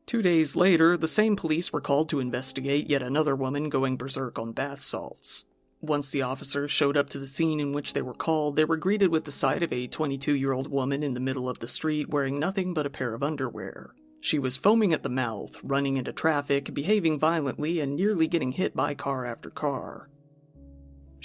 Two 0.07 0.23
days 0.23 0.57
later, 0.57 0.97
the 0.97 1.09
same 1.09 1.37
police 1.37 1.73
were 1.73 1.81
called 1.81 2.09
to 2.11 2.21
investigate 2.21 2.89
yet 2.89 3.03
another 3.03 3.35
woman 3.35 3.69
going 3.69 3.97
berserk 3.97 4.39
on 4.39 4.53
bath 4.53 4.81
salts. 4.81 5.45
Once 5.83 6.11
the 6.11 6.23
officers 6.23 6.71
showed 6.71 6.97
up 6.97 7.11
to 7.11 7.19
the 7.19 7.27
scene 7.27 7.61
in 7.61 7.73
which 7.73 7.93
they 7.93 8.03
were 8.03 8.15
called, 8.15 8.57
they 8.57 8.65
were 8.65 8.77
greeted 8.77 9.11
with 9.11 9.25
the 9.25 9.33
sight 9.33 9.63
of 9.63 9.73
a 9.73 9.89
22 9.89 10.35
year 10.35 10.53
old 10.53 10.71
woman 10.71 11.03
in 11.03 11.15
the 11.15 11.21
middle 11.21 11.49
of 11.49 11.59
the 11.59 11.69
street 11.69 12.09
wearing 12.09 12.39
nothing 12.39 12.73
but 12.73 12.87
a 12.87 12.91
pair 12.91 13.13
of 13.13 13.23
underwear. 13.23 13.91
She 14.21 14.39
was 14.39 14.57
foaming 14.57 14.93
at 14.93 15.03
the 15.03 15.09
mouth, 15.09 15.57
running 15.63 15.97
into 15.97 16.13
traffic, 16.13 16.73
behaving 16.73 17.19
violently, 17.19 17.81
and 17.81 17.95
nearly 17.95 18.27
getting 18.27 18.53
hit 18.53 18.75
by 18.75 18.95
car 18.95 19.27
after 19.27 19.51
car. 19.51 20.09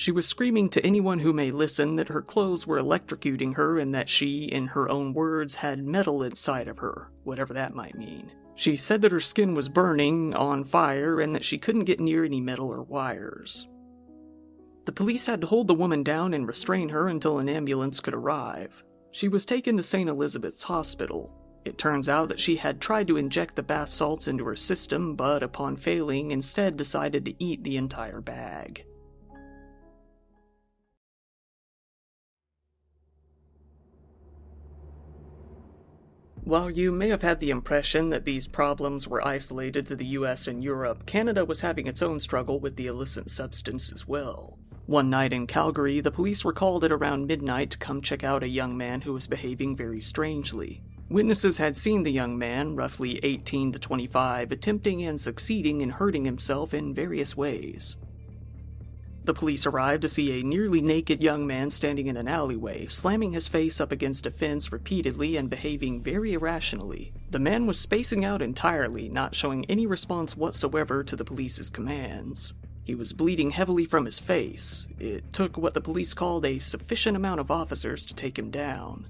She 0.02 0.12
was 0.12 0.28
screaming 0.28 0.70
to 0.70 0.84
anyone 0.84 1.20
who 1.20 1.32
may 1.32 1.52
listen 1.52 1.96
that 1.98 2.08
her 2.08 2.24
clothes 2.24 2.66
were 2.66 2.80
electrocuting 2.80 3.54
her 3.54 3.78
and 3.78 3.94
that 3.94 4.10
she, 4.10 4.46
in 4.46 4.66
her 4.66 4.90
own 4.90 5.14
words, 5.14 5.54
had 5.54 5.86
metal 5.86 6.24
inside 6.24 6.68
of 6.68 6.80
her, 6.80 7.12
whatever 7.24 7.54
that 7.54 7.76
might 7.76 7.94
mean. 7.94 8.32
She 8.56 8.76
said 8.78 9.04
that 9.04 9.12
her 9.12 9.20
skin 9.20 9.54
was 9.54 9.70
burning, 9.70 10.34
on 10.34 10.64
fire, 10.64 11.22
and 11.22 11.36
that 11.36 11.46
she 11.46 11.60
couldn't 11.60 11.84
get 11.84 12.00
near 12.00 12.26
any 12.26 12.42
metal 12.42 12.68
or 12.70 12.82
wires. 12.82 13.68
The 14.86 14.92
police 14.92 15.28
had 15.28 15.40
to 15.42 15.48
hold 15.48 15.68
the 15.68 15.76
woman 15.76 16.02
down 16.02 16.34
and 16.34 16.48
restrain 16.48 16.90
her 16.90 17.08
until 17.08 17.38
an 17.38 17.48
ambulance 17.48 18.00
could 18.00 18.16
arrive. 18.16 18.84
She 19.12 19.28
was 19.28 19.46
taken 19.46 19.78
to 19.78 19.84
St. 19.84 20.10
Elizabeth's 20.10 20.64
Hospital. 20.64 21.32
It 21.64 21.78
turns 21.78 22.10
out 22.10 22.28
that 22.30 22.40
she 22.40 22.56
had 22.56 22.82
tried 22.82 23.08
to 23.10 23.18
inject 23.18 23.56
the 23.56 23.62
bath 23.62 23.90
salts 23.90 24.28
into 24.28 24.46
her 24.46 24.56
system, 24.56 25.16
but 25.16 25.44
upon 25.44 25.76
failing, 25.76 26.32
instead 26.32 26.76
decided 26.76 27.24
to 27.26 27.36
eat 27.38 27.64
the 27.64 27.78
entire 27.78 28.20
bag. 28.20 28.84
While 36.44 36.72
you 36.72 36.92
may 36.92 37.10
have 37.10 37.22
had 37.22 37.40
the 37.40 37.52
impression 37.52 38.10
that 38.10 38.26
these 38.26 38.48
problems 38.48 39.08
were 39.08 39.26
isolated 39.26 39.86
to 39.88 39.96
the 39.96 40.08
US 40.18 40.48
and 40.48 40.64
Europe, 40.64 41.06
Canada 41.06 41.46
was 41.46 41.62
having 41.62 41.86
its 41.86 42.02
own 42.02 42.20
struggle 42.20 42.60
with 42.60 42.78
the 42.78 42.88
illicit 42.88 43.30
substance 43.30 43.92
as 43.92 44.08
well. 44.08 44.58
One 44.88 45.10
night 45.12 45.34
in 45.34 45.46
Calgary, 45.46 46.00
the 46.00 46.12
police 46.12 46.44
were 46.44 46.52
called 46.52 46.84
at 46.84 46.92
around 46.92 47.28
midnight 47.28 47.70
to 47.72 47.78
come 47.78 48.02
check 48.02 48.24
out 48.24 48.42
a 48.42 48.50
young 48.50 48.76
man 48.76 49.02
who 49.02 49.14
was 49.14 49.28
behaving 49.28 49.76
very 49.76 50.02
strangely. 50.02 50.82
Witnesses 51.10 51.60
had 51.60 51.78
seen 51.78 52.02
the 52.02 52.12
young 52.12 52.38
man, 52.38 52.76
roughly 52.76 53.20
18 53.22 53.74
to 53.74 53.80
25, 53.80 54.52
attempting 54.52 55.04
and 55.04 55.22
succeeding 55.22 55.82
in 55.82 55.92
hurting 55.92 56.26
himself 56.26 56.74
in 56.74 56.94
various 56.94 57.38
ways. 57.38 57.98
The 59.24 59.34
police 59.36 59.68
arrived 59.68 60.02
to 60.02 60.10
see 60.10 60.40
a 60.40 60.44
nearly 60.44 60.82
naked 60.82 61.22
young 61.22 61.46
man 61.46 61.70
standing 61.70 62.08
in 62.08 62.18
an 62.18 62.28
alleyway, 62.28 62.88
slamming 62.88 63.34
his 63.34 63.48
face 63.48 63.80
up 63.80 63.92
against 63.92 64.26
a 64.26 64.32
fence 64.32 64.72
repeatedly 64.72 65.38
and 65.38 65.50
behaving 65.50 66.02
very 66.02 66.34
irrationally. 66.34 67.14
The 67.30 67.40
man 67.40 67.68
was 67.68 67.80
spacing 67.80 68.26
out 68.26 68.42
entirely, 68.42 69.10
not 69.10 69.36
showing 69.36 69.66
any 69.66 69.86
response 69.86 70.36
whatsoever 70.36 71.04
to 71.04 71.16
the 71.16 71.26
police's 71.26 71.70
commands. 71.70 72.54
He 72.84 72.96
was 72.96 73.14
bleeding 73.14 73.52
heavily 73.52 73.86
from 73.86 74.06
his 74.06 74.18
face. 74.18 74.88
It 75.00 75.32
took 75.32 75.56
what 75.56 75.76
the 75.76 75.82
police 75.82 76.16
called 76.16 76.44
a 76.46 76.58
sufficient 76.58 77.16
amount 77.16 77.40
of 77.40 77.52
officers 77.52 78.06
to 78.08 78.16
take 78.16 78.40
him 78.40 78.50
down. 78.50 79.06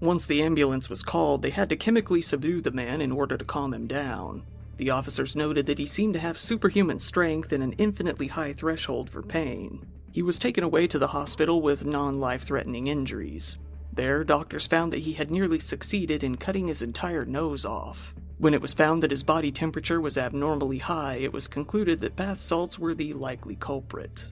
Once 0.00 0.26
the 0.26 0.42
ambulance 0.42 0.90
was 0.90 1.02
called, 1.02 1.40
they 1.40 1.50
had 1.50 1.70
to 1.70 1.76
chemically 1.76 2.20
subdue 2.20 2.60
the 2.60 2.70
man 2.70 3.00
in 3.00 3.10
order 3.10 3.38
to 3.38 3.44
calm 3.44 3.72
him 3.72 3.86
down. 3.86 4.42
The 4.76 4.90
officers 4.90 5.36
noted 5.36 5.66
that 5.66 5.78
he 5.78 5.86
seemed 5.86 6.14
to 6.14 6.20
have 6.20 6.38
superhuman 6.38 6.98
strength 6.98 7.52
and 7.52 7.62
an 7.62 7.72
infinitely 7.72 8.28
high 8.28 8.52
threshold 8.52 9.10
for 9.10 9.22
pain. 9.22 9.86
He 10.10 10.22
was 10.22 10.38
taken 10.38 10.64
away 10.64 10.86
to 10.88 10.98
the 10.98 11.08
hospital 11.08 11.62
with 11.62 11.84
non 11.84 12.20
life 12.20 12.42
threatening 12.42 12.86
injuries. 12.86 13.56
There, 13.92 14.24
doctors 14.24 14.66
found 14.66 14.92
that 14.92 15.00
he 15.00 15.12
had 15.12 15.30
nearly 15.30 15.60
succeeded 15.60 16.24
in 16.24 16.36
cutting 16.36 16.68
his 16.68 16.82
entire 16.82 17.24
nose 17.24 17.66
off. 17.66 18.14
When 18.38 18.54
it 18.54 18.62
was 18.62 18.74
found 18.74 19.02
that 19.02 19.10
his 19.10 19.22
body 19.22 19.52
temperature 19.52 20.00
was 20.00 20.18
abnormally 20.18 20.78
high, 20.78 21.16
it 21.16 21.32
was 21.32 21.46
concluded 21.46 22.00
that 22.00 22.16
bath 22.16 22.40
salts 22.40 22.78
were 22.78 22.94
the 22.94 23.12
likely 23.12 23.54
culprit. 23.54 24.28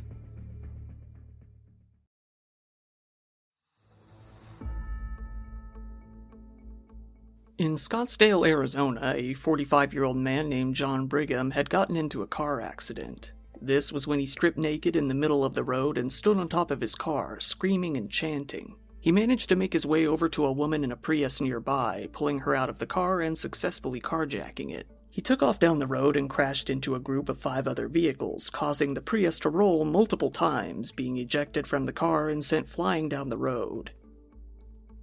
In 7.61 7.75
Scottsdale, 7.75 8.49
Arizona, 8.49 9.12
a 9.14 9.35
45 9.35 9.92
year 9.92 10.05
old 10.05 10.16
man 10.16 10.49
named 10.49 10.75
John 10.75 11.07
Brigham 11.07 11.51
had 11.51 11.68
gotten 11.68 11.94
into 11.94 12.23
a 12.23 12.27
car 12.27 12.59
accident. 12.59 13.35
This 13.61 13.92
was 13.92 14.07
when 14.07 14.18
he 14.18 14.25
stripped 14.25 14.57
naked 14.57 14.96
in 14.96 15.09
the 15.09 15.14
middle 15.14 15.44
of 15.44 15.53
the 15.53 15.62
road 15.62 15.99
and 15.99 16.11
stood 16.11 16.38
on 16.38 16.49
top 16.49 16.70
of 16.70 16.81
his 16.81 16.94
car, 16.94 17.38
screaming 17.38 17.99
and 17.99 18.11
chanting. 18.11 18.77
He 18.99 19.12
managed 19.12 19.51
to 19.51 19.57
make 19.57 19.75
his 19.75 19.85
way 19.85 20.07
over 20.07 20.27
to 20.31 20.46
a 20.46 20.53
woman 20.53 20.85
in 20.85 20.90
a 20.90 20.96
Prius 20.96 21.38
nearby, 21.38 22.09
pulling 22.12 22.38
her 22.38 22.55
out 22.55 22.70
of 22.70 22.79
the 22.79 22.87
car 22.87 23.20
and 23.20 23.37
successfully 23.37 24.01
carjacking 24.01 24.70
it. 24.70 24.87
He 25.11 25.20
took 25.20 25.42
off 25.42 25.59
down 25.59 25.81
the 25.81 25.87
road 25.87 26.16
and 26.16 26.31
crashed 26.31 26.70
into 26.70 26.94
a 26.94 26.99
group 26.99 27.29
of 27.29 27.38
five 27.38 27.68
other 27.68 27.88
vehicles, 27.88 28.49
causing 28.49 28.94
the 28.94 29.03
Prius 29.03 29.38
to 29.40 29.51
roll 29.51 29.85
multiple 29.85 30.31
times, 30.31 30.92
being 30.92 31.18
ejected 31.18 31.66
from 31.66 31.85
the 31.85 31.92
car 31.92 32.31
and 32.31 32.42
sent 32.42 32.70
flying 32.70 33.11
down 33.11 33.29
the 33.29 33.37
road. 33.37 33.90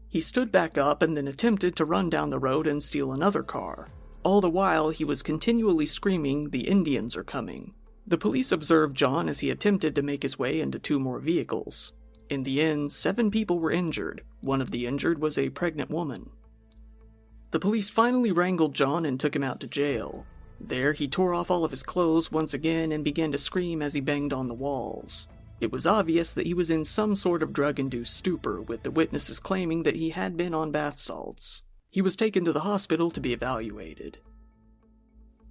He 0.10 0.22
stood 0.22 0.52
back 0.52 0.78
up 0.78 1.02
and 1.02 1.16
then 1.16 1.28
attempted 1.28 1.76
to 1.76 1.86
run 1.86 2.10
down 2.10 2.30
the 2.30 2.40
road 2.40 2.68
and 2.68 2.82
steal 2.82 3.12
another 3.12 3.44
car. 3.44 3.90
All 4.24 4.42
the 4.42 4.50
while, 4.50 4.90
he 4.90 5.04
was 5.04 5.24
continually 5.24 5.86
screaming, 5.86 6.50
The 6.50 6.68
Indians 6.68 7.16
are 7.16 7.24
coming. 7.24 7.74
The 8.06 8.18
police 8.18 8.52
observed 8.52 8.96
John 8.96 9.28
as 9.28 9.40
he 9.40 9.50
attempted 9.50 9.96
to 9.96 10.02
make 10.02 10.24
his 10.24 10.40
way 10.40 10.62
into 10.62 10.80
two 10.80 11.00
more 11.00 11.20
vehicles. 11.20 11.94
In 12.30 12.44
the 12.44 12.62
end, 12.62 12.92
seven 12.92 13.32
people 13.32 13.60
were 13.60 13.72
injured. 13.72 14.24
One 14.42 14.62
of 14.62 14.72
the 14.72 14.86
injured 14.86 15.20
was 15.20 15.38
a 15.38 15.50
pregnant 15.50 15.90
woman. 15.90 16.30
The 17.52 17.60
police 17.60 17.90
finally 17.90 18.32
wrangled 18.32 18.76
John 18.76 19.06
and 19.06 19.20
took 19.20 19.36
him 19.36 19.44
out 19.44 19.60
to 19.62 19.68
jail. 19.68 20.26
There, 20.60 20.94
he 20.94 21.08
tore 21.08 21.34
off 21.34 21.52
all 21.52 21.64
of 21.64 21.72
his 21.72 21.84
clothes 21.84 22.32
once 22.32 22.54
again 22.54 22.92
and 22.92 23.04
began 23.04 23.32
to 23.32 23.38
scream 23.38 23.82
as 23.82 23.94
he 23.94 24.02
banged 24.02 24.34
on 24.34 24.48
the 24.48 24.54
walls. 24.54 25.28
It 25.60 25.72
was 25.72 25.88
obvious 25.88 26.34
that 26.34 26.46
he 26.46 26.54
was 26.54 26.70
in 26.70 26.86
some 26.86 27.16
sort 27.16 27.42
of 27.42 27.54
drug 27.54 27.80
induced 27.80 28.16
stupor, 28.16 28.62
with 28.62 28.84
the 28.84 28.92
witnesses 28.92 29.40
claiming 29.40 29.84
that 29.84 29.96
he 29.96 30.12
had 30.12 30.38
been 30.38 30.54
on 30.54 30.72
bath 30.72 31.00
salts. 31.00 31.64
He 31.90 32.02
was 32.02 32.16
taken 32.16 32.46
to 32.46 32.54
the 32.54 32.60
hospital 32.62 33.10
to 33.12 33.20
be 33.20 33.34
evaluated. 33.34 34.20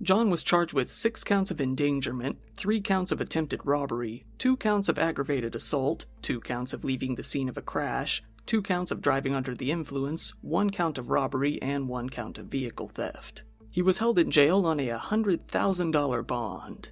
John 0.03 0.29
was 0.29 0.43
charged 0.43 0.75
with 0.75 0.91
six 0.91 1.25
counts 1.25 1.51
of 1.51 1.61
endangerment, 1.61 2.39
three 2.55 2.81
counts 2.81 3.11
of 3.11 3.21
attempted 3.21 3.63
robbery, 3.65 4.27
two 4.39 4.57
counts 4.57 4.89
of 4.89 4.99
aggravated 4.99 5.57
assault, 5.57 6.05
two 6.21 6.39
counts 6.41 6.73
of 6.73 6.85
leaving 6.85 7.15
the 7.15 7.25
scene 7.25 7.49
of 7.49 7.57
a 7.57 7.63
crash, 7.63 8.23
two 8.45 8.61
counts 8.63 8.93
of 8.93 9.01
driving 9.01 9.35
under 9.35 9.55
the 9.55 9.71
influence, 9.71 10.35
one 10.43 10.71
count 10.71 10.99
of 10.99 11.11
robbery, 11.11 11.61
and 11.63 11.89
one 11.89 12.11
count 12.11 12.39
of 12.39 12.47
vehicle 12.47 12.89
theft. 12.89 13.43
He 13.71 13.83
was 13.83 13.99
held 13.99 14.19
in 14.19 14.31
jail 14.31 14.67
on 14.67 14.79
a 14.79 14.89
$100,000 14.89 16.27
bond. 16.27 16.91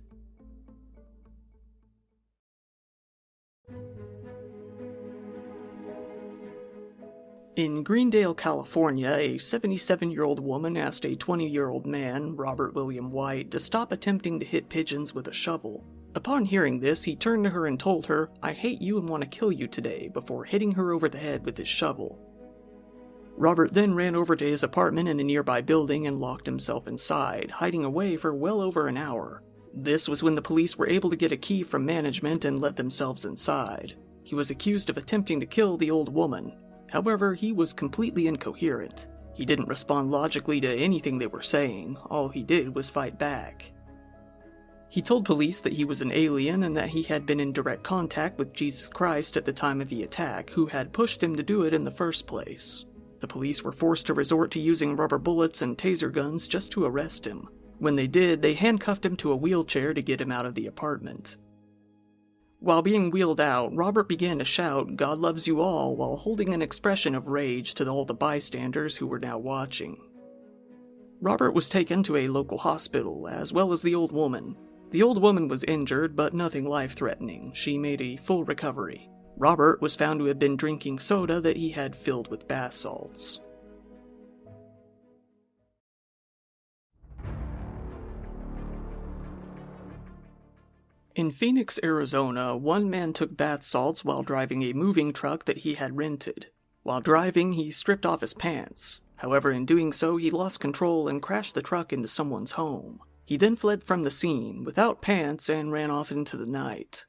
In 7.57 7.85
Greendale, 7.85 8.35
California, 8.35 9.13
a 9.13 9.39
77 9.39 10.11
year 10.11 10.25
old 10.25 10.41
woman 10.41 10.77
asked 10.77 11.07
a 11.07 11.15
20 11.15 11.49
year 11.49 11.69
old 11.69 11.87
man, 11.87 12.35
Robert 12.35 12.75
William 12.75 13.13
White, 13.13 13.53
to 13.53 13.61
stop 13.61 13.93
attempting 13.93 14.41
to 14.41 14.45
hit 14.45 14.69
pigeons 14.69 15.15
with 15.15 15.29
a 15.29 15.33
shovel. 15.33 15.85
Upon 16.17 16.47
hearing 16.47 16.81
this, 16.81 17.05
he 17.05 17.15
turned 17.15 17.45
to 17.45 17.51
her 17.51 17.69
and 17.69 17.79
told 17.79 18.07
her, 18.07 18.29
I 18.43 18.55
hate 18.55 18.83
you 18.83 18.99
and 18.99 19.09
want 19.09 19.23
to 19.23 19.29
kill 19.29 19.53
you 19.53 19.69
today, 19.69 20.09
before 20.13 20.45
hitting 20.45 20.73
her 20.73 20.91
over 20.91 21.09
the 21.09 21.19
head 21.19 21.45
with 21.45 21.57
his 21.57 21.69
shovel. 21.69 22.19
Robert 23.37 23.73
then 23.73 23.95
ran 23.95 24.17
over 24.17 24.35
to 24.35 24.45
his 24.45 24.65
apartment 24.65 25.09
in 25.09 25.21
a 25.21 25.25
nearby 25.25 25.61
building 25.61 26.09
and 26.09 26.19
locked 26.19 26.47
himself 26.47 26.89
inside, 26.89 27.53
hiding 27.53 27.85
away 27.85 28.17
for 28.17 28.35
well 28.35 28.61
over 28.61 28.89
an 28.89 28.97
hour. 28.97 29.45
This 29.73 30.09
was 30.09 30.25
when 30.25 30.35
the 30.35 30.43
police 30.43 30.77
were 30.77 30.89
able 30.89 31.11
to 31.11 31.17
get 31.17 31.31
a 31.31 31.37
key 31.37 31.63
from 31.63 31.87
management 31.87 32.45
and 32.45 32.61
let 32.61 32.75
themselves 32.75 33.25
inside. 33.25 33.95
He 34.25 34.35
was 34.35 34.51
accused 34.51 34.91
of 34.91 34.97
attempting 34.97 35.39
to 35.39 35.47
kill 35.47 35.77
the 35.77 35.93
old 35.93 36.13
woman, 36.13 36.53
However, 36.91 37.35
he 37.35 37.53
was 37.53 37.73
completely 37.73 38.27
incoherent. 38.27 39.09
He 39.35 39.45
didn't 39.45 39.69
respond 39.69 40.11
logically 40.11 40.61
to 40.61 40.73
anything 40.73 41.19
they 41.19 41.27
were 41.27 41.43
saying, 41.43 41.97
all 42.09 42.29
he 42.29 42.43
did 42.43 42.75
was 42.75 42.91
fight 42.91 43.19
back. 43.19 43.73
He 44.89 45.03
told 45.03 45.25
police 45.25 45.61
that 45.63 45.73
he 45.73 45.85
was 45.85 46.03
an 46.03 46.13
alien 46.13 46.63
and 46.63 46.77
that 46.77 46.91
he 46.91 47.03
had 47.03 47.27
been 47.27 47.41
in 47.41 47.53
direct 47.53 47.83
contact 47.83 48.39
with 48.39 48.53
Jesus 48.53 48.89
Christ 48.89 49.37
at 49.37 49.45
the 49.45 49.53
time 49.53 49.81
of 49.81 49.89
the 49.89 50.05
attack, 50.05 50.51
who 50.51 50.67
had 50.67 50.93
pushed 50.93 51.21
him 51.21 51.35
to 51.35 51.43
do 51.43 51.65
it 51.65 51.75
in 51.75 51.83
the 51.83 51.91
first 51.91 52.29
place. 52.29 52.85
The 53.19 53.27
police 53.27 53.65
were 53.65 53.73
forced 53.73 54.07
to 54.07 54.15
resort 54.15 54.53
to 54.53 54.61
using 54.61 54.95
rubber 54.95 55.19
bullets 55.19 55.63
and 55.63 55.77
taser 55.77 56.13
guns 56.13 56.47
just 56.47 56.71
to 56.73 56.85
arrest 56.85 57.27
him. 57.27 57.49
When 57.79 57.97
they 57.97 58.07
did, 58.07 58.41
they 58.41 58.55
handcuffed 58.55 59.05
him 59.05 59.17
to 59.17 59.33
a 59.33 59.37
wheelchair 59.37 59.95
to 59.95 60.03
get 60.03 60.21
him 60.21 60.31
out 60.31 60.47
of 60.47 60.55
the 60.55 60.67
apartment. 60.67 61.39
While 62.65 62.81
being 62.81 63.11
wheeled 63.11 63.43
out, 63.43 63.77
Robert 63.77 64.09
began 64.09 64.39
to 64.39 64.45
shout, 64.47 64.97
God 64.97 65.19
loves 65.19 65.47
you 65.47 65.61
all, 65.61 65.95
while 65.97 66.17
holding 66.17 66.55
an 66.55 66.63
expression 66.63 67.15
of 67.15 67.29
rage 67.29 67.75
to 67.75 67.87
all 67.87 68.07
the 68.07 68.15
bystanders 68.15 68.97
who 68.97 69.07
were 69.07 69.19
now 69.19 69.37
watching. 69.37 69.99
Robert 71.21 71.53
was 71.53 71.69
taken 71.69 72.03
to 72.05 72.17
a 72.17 72.29
local 72.29 72.57
hospital, 72.57 73.29
as 73.29 73.53
well 73.53 73.71
as 73.71 73.83
the 73.83 73.95
old 73.95 74.13
woman. 74.13 74.57
The 74.93 75.03
old 75.03 75.21
woman 75.21 75.47
was 75.47 75.63
injured, 75.65 76.17
but 76.17 76.33
nothing 76.33 76.65
life 76.65 76.95
threatening. 76.95 77.53
She 77.53 77.77
made 77.77 78.01
a 78.01 78.17
full 78.17 78.45
recovery. 78.45 79.11
Robert 79.37 79.83
was 79.83 79.95
found 79.95 80.21
to 80.21 80.25
have 80.25 80.39
been 80.39 80.57
drinking 80.57 81.01
soda 81.01 81.43
that 81.43 81.59
he 81.59 81.69
had 81.69 81.95
filled 81.95 82.31
with 82.31 82.49
bath 82.49 82.73
salts. 82.73 83.43
In 91.15 91.31
Phoenix, 91.31 91.79
Arizona, 91.85 92.57
one 92.57 92.91
man 92.91 93.13
took 93.13 93.37
bath 93.37 93.63
salts 93.63 94.05
while 94.05 94.25
driving 94.25 94.65
a 94.65 94.73
moving 94.73 95.13
truck 95.13 95.45
that 95.45 95.59
he 95.59 95.75
had 95.75 95.97
rented. 95.97 96.47
While 96.83 97.01
driving, 97.01 97.53
he 97.53 97.71
stripped 97.71 98.05
off 98.05 98.21
his 98.21 98.35
pants. 98.35 99.01
However, 99.19 99.53
in 99.53 99.65
doing 99.65 99.93
so, 99.93 100.17
he 100.17 100.33
lost 100.33 100.59
control 100.59 101.07
and 101.07 101.23
crashed 101.23 101.55
the 101.55 101.63
truck 101.63 101.93
into 101.93 102.09
someone's 102.09 102.53
home. 102.53 103.01
He 103.25 103.37
then 103.37 103.55
fled 103.55 103.85
from 103.85 104.03
the 104.03 104.11
scene 104.11 104.65
without 104.65 105.03
pants 105.03 105.49
and 105.49 105.71
ran 105.71 105.89
off 105.89 106.11
into 106.11 106.37
the 106.37 106.47
night. 106.47 107.07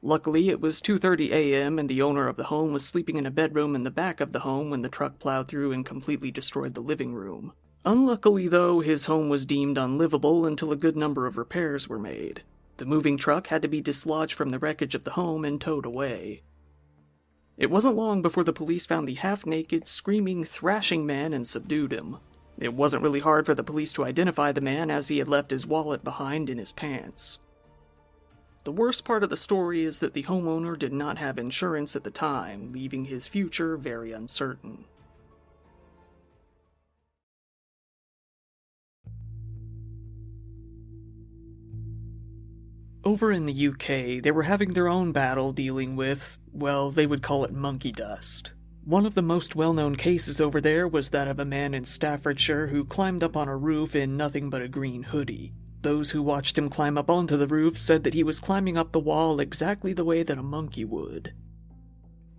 Luckily, 0.00 0.48
it 0.48 0.58
was 0.58 0.80
2:30 0.80 1.30
a.m. 1.30 1.78
and 1.78 1.90
the 1.90 2.00
owner 2.00 2.26
of 2.26 2.36
the 2.36 2.44
home 2.44 2.72
was 2.72 2.86
sleeping 2.86 3.18
in 3.18 3.26
a 3.26 3.30
bedroom 3.30 3.74
in 3.74 3.84
the 3.84 3.90
back 3.90 4.18
of 4.18 4.32
the 4.32 4.40
home 4.40 4.70
when 4.70 4.80
the 4.80 4.88
truck 4.88 5.18
plowed 5.18 5.46
through 5.46 5.72
and 5.72 5.84
completely 5.84 6.30
destroyed 6.30 6.72
the 6.72 6.80
living 6.80 7.12
room. 7.12 7.52
Unluckily, 7.84 8.48
though, 8.48 8.80
his 8.80 9.04
home 9.04 9.28
was 9.28 9.44
deemed 9.44 9.76
unlivable 9.76 10.46
until 10.46 10.72
a 10.72 10.76
good 10.76 10.96
number 10.96 11.26
of 11.26 11.36
repairs 11.36 11.86
were 11.86 11.98
made. 11.98 12.44
The 12.78 12.86
moving 12.86 13.16
truck 13.16 13.48
had 13.48 13.62
to 13.62 13.68
be 13.68 13.80
dislodged 13.80 14.34
from 14.34 14.50
the 14.50 14.58
wreckage 14.58 14.94
of 14.94 15.04
the 15.04 15.12
home 15.12 15.44
and 15.44 15.60
towed 15.60 15.84
away. 15.84 16.42
It 17.56 17.70
wasn't 17.70 17.96
long 17.96 18.22
before 18.22 18.44
the 18.44 18.52
police 18.52 18.86
found 18.86 19.08
the 19.08 19.14
half 19.14 19.44
naked, 19.44 19.88
screaming, 19.88 20.44
thrashing 20.44 21.04
man 21.04 21.32
and 21.32 21.44
subdued 21.44 21.92
him. 21.92 22.18
It 22.56 22.74
wasn't 22.74 23.02
really 23.02 23.18
hard 23.18 23.46
for 23.46 23.54
the 23.54 23.64
police 23.64 23.92
to 23.94 24.04
identify 24.04 24.52
the 24.52 24.60
man 24.60 24.92
as 24.92 25.08
he 25.08 25.18
had 25.18 25.28
left 25.28 25.50
his 25.50 25.66
wallet 25.66 26.04
behind 26.04 26.48
in 26.48 26.58
his 26.58 26.72
pants. 26.72 27.38
The 28.62 28.72
worst 28.72 29.04
part 29.04 29.24
of 29.24 29.30
the 29.30 29.36
story 29.36 29.82
is 29.82 29.98
that 29.98 30.14
the 30.14 30.24
homeowner 30.24 30.78
did 30.78 30.92
not 30.92 31.18
have 31.18 31.38
insurance 31.38 31.96
at 31.96 32.04
the 32.04 32.10
time, 32.12 32.72
leaving 32.72 33.06
his 33.06 33.26
future 33.26 33.76
very 33.76 34.12
uncertain. 34.12 34.84
Over 43.08 43.32
in 43.32 43.46
the 43.46 43.68
UK, 43.68 44.22
they 44.22 44.30
were 44.30 44.42
having 44.42 44.74
their 44.74 44.86
own 44.86 45.12
battle 45.12 45.50
dealing 45.50 45.96
with, 45.96 46.36
well, 46.52 46.90
they 46.90 47.06
would 47.06 47.22
call 47.22 47.42
it 47.46 47.54
monkey 47.54 47.90
dust. 47.90 48.52
One 48.84 49.06
of 49.06 49.14
the 49.14 49.22
most 49.22 49.56
well 49.56 49.72
known 49.72 49.96
cases 49.96 50.42
over 50.42 50.60
there 50.60 50.86
was 50.86 51.08
that 51.08 51.26
of 51.26 51.38
a 51.38 51.44
man 51.46 51.72
in 51.72 51.86
Staffordshire 51.86 52.66
who 52.66 52.84
climbed 52.84 53.24
up 53.24 53.34
on 53.34 53.48
a 53.48 53.56
roof 53.56 53.96
in 53.96 54.18
nothing 54.18 54.50
but 54.50 54.60
a 54.60 54.68
green 54.68 55.04
hoodie. 55.04 55.54
Those 55.80 56.10
who 56.10 56.22
watched 56.22 56.58
him 56.58 56.68
climb 56.68 56.98
up 56.98 57.08
onto 57.08 57.38
the 57.38 57.46
roof 57.46 57.78
said 57.78 58.04
that 58.04 58.12
he 58.12 58.22
was 58.22 58.40
climbing 58.40 58.76
up 58.76 58.92
the 58.92 59.00
wall 59.00 59.40
exactly 59.40 59.94
the 59.94 60.04
way 60.04 60.22
that 60.22 60.36
a 60.36 60.42
monkey 60.42 60.84
would. 60.84 61.32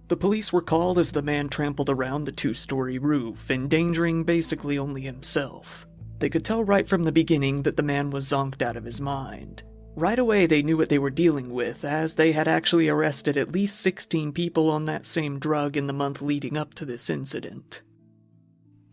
The 0.08 0.18
police 0.18 0.54
were 0.54 0.62
called 0.62 1.00
as 1.00 1.14
the 1.14 1.24
man 1.24 1.50
trampled 1.50 1.90
around 1.90 2.26
the 2.26 2.32
two 2.32 2.54
story 2.54 3.00
roof, 3.00 3.50
endangering 3.50 4.24
basically 4.24 4.78
only 4.78 5.02
himself. 5.02 5.88
They 6.20 6.30
could 6.30 6.46
tell 6.46 6.64
right 6.64 6.88
from 6.88 7.06
the 7.06 7.12
beginning 7.12 7.64
that 7.64 7.76
the 7.76 7.82
man 7.82 8.12
was 8.12 8.28
zonked 8.28 8.62
out 8.62 8.78
of 8.78 8.86
his 8.86 9.02
mind. 9.02 9.64
Right 10.00 10.18
away, 10.18 10.46
they 10.46 10.64
knew 10.64 10.78
what 10.78 10.88
they 10.88 10.98
were 10.98 11.10
dealing 11.10 11.50
with, 11.50 11.84
as 11.84 12.16
they 12.16 12.32
had 12.32 12.48
actually 12.48 12.88
arrested 12.88 13.36
at 13.36 13.52
least 13.52 13.82
16 13.82 14.32
people 14.32 14.70
on 14.70 14.86
that 14.86 15.06
same 15.06 15.40
drug 15.40 15.76
in 15.76 15.88
the 15.88 15.94
month 15.94 16.22
leading 16.22 16.56
up 16.56 16.74
to 16.76 16.86
this 16.86 17.10
incident. 17.10 17.82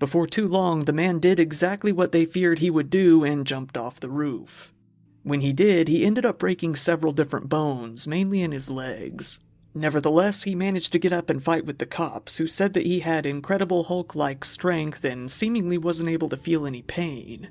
Before 0.01 0.27
too 0.27 0.49
long, 0.49 0.81
the 0.81 0.93
man 0.93 1.21
did 1.21 1.39
exactly 1.39 1.93
what 1.93 2.11
they 2.11 2.27
feared 2.27 2.59
he 2.59 2.71
would 2.71 2.91
do 2.91 3.23
and 3.23 3.47
jumped 3.47 3.77
off 3.77 4.01
the 4.01 4.11
roof. 4.11 4.75
When 5.23 5.43
he 5.43 5.53
did, 5.53 5.87
he 5.87 6.05
ended 6.05 6.27
up 6.27 6.41
breaking 6.41 6.75
several 6.75 7.13
different 7.13 7.49
bones, 7.49 8.09
mainly 8.09 8.43
in 8.43 8.51
his 8.51 8.69
legs. 8.69 9.39
Nevertheless, 9.77 10.43
he 10.43 10.57
managed 10.57 10.91
to 10.91 10.99
get 10.99 11.13
up 11.13 11.31
and 11.31 11.41
fight 11.41 11.65
with 11.65 11.79
the 11.79 11.87
cops, 11.87 12.39
who 12.39 12.49
said 12.49 12.73
that 12.73 12.85
he 12.85 12.99
had 12.99 13.27
incredible 13.27 13.85
Hulk 13.85 14.17
like 14.17 14.45
strength 14.45 15.05
and 15.05 15.31
seemingly 15.31 15.79
wasn't 15.79 16.11
able 16.11 16.31
to 16.31 16.37
feel 16.37 16.67
any 16.67 16.83
pain. 16.83 17.51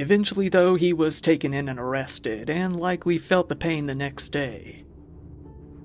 Eventually, 0.00 0.48
though, 0.48 0.76
he 0.76 0.94
was 0.94 1.20
taken 1.20 1.52
in 1.52 1.68
and 1.68 1.78
arrested, 1.78 2.48
and 2.48 2.80
likely 2.80 3.18
felt 3.18 3.50
the 3.50 3.54
pain 3.54 3.84
the 3.84 3.94
next 3.94 4.30
day. 4.30 4.82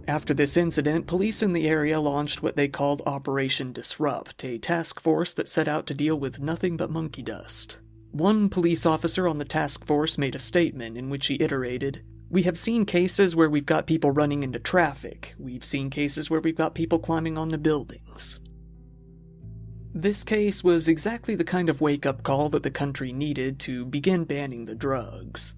After 0.07 0.33
this 0.33 0.55
incident, 0.55 1.05
police 1.05 1.43
in 1.43 1.51
the 1.51 1.67
area 1.67 1.99
launched 1.99 2.41
what 2.41 2.55
they 2.55 2.69
called 2.69 3.01
Operation 3.05 3.73
Disrupt, 3.73 4.45
a 4.45 4.57
task 4.57 5.01
force 5.01 5.33
that 5.33 5.49
set 5.49 5.67
out 5.67 5.85
to 5.87 5.93
deal 5.93 6.17
with 6.17 6.39
nothing 6.39 6.77
but 6.77 6.89
monkey 6.89 7.23
dust. 7.23 7.79
One 8.11 8.47
police 8.47 8.85
officer 8.85 9.27
on 9.27 9.35
the 9.35 9.43
task 9.43 9.85
force 9.85 10.17
made 10.17 10.35
a 10.35 10.39
statement 10.39 10.95
in 10.95 11.09
which 11.09 11.27
he 11.27 11.35
iterated 11.41 12.01
We 12.29 12.43
have 12.43 12.57
seen 12.57 12.85
cases 12.85 13.35
where 13.35 13.49
we've 13.49 13.65
got 13.65 13.85
people 13.85 14.11
running 14.11 14.43
into 14.43 14.59
traffic, 14.59 15.35
we've 15.37 15.65
seen 15.65 15.89
cases 15.89 16.29
where 16.29 16.39
we've 16.39 16.55
got 16.55 16.73
people 16.73 16.99
climbing 16.99 17.37
on 17.37 17.49
the 17.49 17.57
buildings. 17.57 18.39
This 19.97 20.25
case 20.25 20.61
was 20.61 20.89
exactly 20.89 21.35
the 21.35 21.45
kind 21.45 21.69
of 21.69 21.79
wake 21.79 22.05
up 22.05 22.21
call 22.21 22.49
that 22.49 22.63
the 22.63 22.69
country 22.69 23.13
needed 23.13 23.59
to 23.59 23.85
begin 23.85 24.25
banning 24.25 24.65
the 24.65 24.75
drugs. 24.75 25.53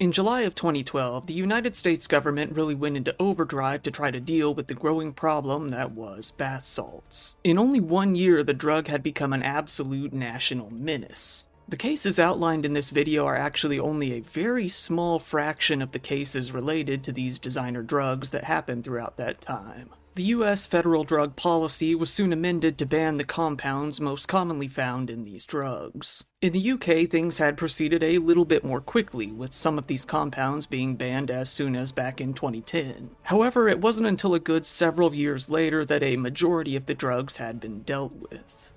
In 0.00 0.10
July 0.10 0.40
of 0.40 0.56
2012, 0.56 1.28
the 1.28 1.32
United 1.32 1.76
States 1.76 2.08
government 2.08 2.56
really 2.56 2.74
went 2.74 2.96
into 2.96 3.14
overdrive 3.20 3.84
to 3.84 3.92
try 3.92 4.10
to 4.10 4.18
deal 4.18 4.52
with 4.52 4.66
the 4.66 4.74
growing 4.74 5.12
problem 5.12 5.68
that 5.68 5.92
was 5.92 6.32
bath 6.32 6.64
salts. 6.64 7.36
In 7.44 7.56
only 7.56 7.78
one 7.78 8.16
year, 8.16 8.42
the 8.42 8.52
drug 8.52 8.88
had 8.88 9.04
become 9.04 9.32
an 9.32 9.44
absolute 9.44 10.12
national 10.12 10.72
menace. 10.72 11.46
The 11.68 11.76
cases 11.76 12.18
outlined 12.18 12.64
in 12.64 12.72
this 12.72 12.88
video 12.88 13.26
are 13.26 13.36
actually 13.36 13.78
only 13.78 14.14
a 14.14 14.20
very 14.20 14.68
small 14.68 15.18
fraction 15.18 15.82
of 15.82 15.92
the 15.92 15.98
cases 15.98 16.50
related 16.50 17.04
to 17.04 17.12
these 17.12 17.38
designer 17.38 17.82
drugs 17.82 18.30
that 18.30 18.44
happened 18.44 18.84
throughout 18.84 19.18
that 19.18 19.42
time. 19.42 19.90
The 20.14 20.34
US 20.34 20.66
federal 20.66 21.04
drug 21.04 21.36
policy 21.36 21.94
was 21.94 22.10
soon 22.10 22.32
amended 22.32 22.78
to 22.78 22.86
ban 22.86 23.18
the 23.18 23.24
compounds 23.24 24.00
most 24.00 24.26
commonly 24.26 24.66
found 24.66 25.10
in 25.10 25.24
these 25.24 25.44
drugs. 25.44 26.24
In 26.40 26.54
the 26.54 26.70
UK, 26.70 27.06
things 27.06 27.36
had 27.36 27.58
proceeded 27.58 28.02
a 28.02 28.16
little 28.16 28.46
bit 28.46 28.64
more 28.64 28.80
quickly, 28.80 29.30
with 29.30 29.52
some 29.52 29.76
of 29.76 29.88
these 29.88 30.06
compounds 30.06 30.64
being 30.64 30.96
banned 30.96 31.30
as 31.30 31.50
soon 31.50 31.76
as 31.76 31.92
back 31.92 32.18
in 32.18 32.32
2010. 32.32 33.10
However, 33.24 33.68
it 33.68 33.80
wasn't 33.80 34.08
until 34.08 34.34
a 34.34 34.40
good 34.40 34.64
several 34.64 35.14
years 35.14 35.50
later 35.50 35.84
that 35.84 36.02
a 36.02 36.16
majority 36.16 36.76
of 36.76 36.86
the 36.86 36.94
drugs 36.94 37.36
had 37.36 37.60
been 37.60 37.82
dealt 37.82 38.14
with. 38.14 38.72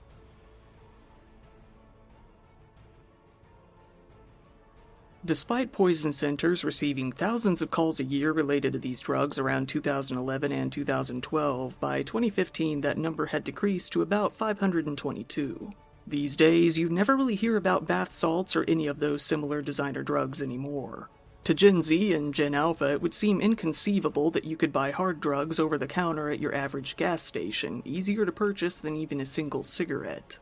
Despite 5.24 5.72
poison 5.72 6.12
centers 6.12 6.64
receiving 6.64 7.12
thousands 7.12 7.62
of 7.62 7.70
calls 7.70 8.00
a 8.00 8.04
year 8.04 8.32
related 8.32 8.74
to 8.74 8.80
these 8.80 9.00
drugs 9.00 9.38
around 9.38 9.70
2011 9.70 10.52
and 10.52 10.72
2012, 10.72 11.80
by 11.80 12.02
2015 12.02 12.82
that 12.82 12.98
number 12.98 13.28
had 13.28 13.44
decreased 13.44 13.94
to 13.94 14.02
about 14.02 14.34
522. 14.34 15.74
These 16.08 16.36
days, 16.36 16.80
you 16.80 16.90
never 16.90 17.16
really 17.16 17.36
hear 17.36 17.56
about 17.56 17.86
bath 17.86 18.12
salts 18.12 18.56
or 18.56 18.66
any 18.68 18.88
of 18.88 18.98
those 18.98 19.22
similar 19.22 19.62
designer 19.62 20.02
drugs 20.02 20.42
anymore. 20.42 21.12
To 21.44 21.54
Gen 21.54 21.84
Z 21.84 22.14
and 22.14 22.34
Gen 22.34 22.56
Alpha, 22.56 22.92
it 22.94 23.02
would 23.04 23.14
seem 23.14 23.42
inconceivable 23.42 24.32
that 24.32 24.46
you 24.46 24.58
could 24.58 24.74
buy 24.74 24.90
hard 24.90 25.20
drugs 25.20 25.60
over 25.60 25.78
the 25.78 25.86
counter 25.86 26.32
at 26.32 26.40
your 26.40 26.56
average 26.56 26.96
gas 26.96 27.22
station, 27.22 27.84
easier 27.86 28.26
to 28.26 28.32
purchase 28.32 28.80
than 28.80 28.98
even 28.98 29.22
a 29.22 29.26
single 29.28 29.64
cigarette. 29.64 30.40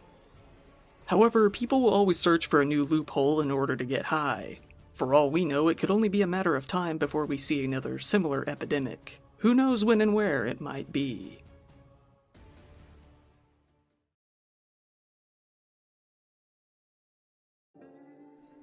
However, 1.07 1.49
people 1.49 1.81
will 1.81 1.93
always 1.93 2.17
search 2.17 2.47
for 2.47 2.61
a 2.61 2.65
new 2.65 2.85
loophole 2.85 3.41
in 3.41 3.51
order 3.51 3.75
to 3.75 3.83
get 3.83 4.05
high. 4.05 4.59
For 4.99 5.13
all 5.13 5.31
we 5.31 5.45
know, 5.45 5.69
it 5.69 5.77
could 5.77 5.91
only 5.91 6.09
be 6.09 6.21
a 6.21 6.27
matter 6.27 6.57
of 6.57 6.67
time 6.67 6.97
before 6.97 7.25
we 7.25 7.37
see 7.37 7.63
another 7.63 7.99
similar 7.99 8.43
epidemic. 8.49 9.21
Who 9.37 9.55
knows 9.55 9.85
when 9.85 10.01
and 10.01 10.13
where 10.13 10.45
it 10.45 10.59
might 10.59 10.91
be. 10.91 11.39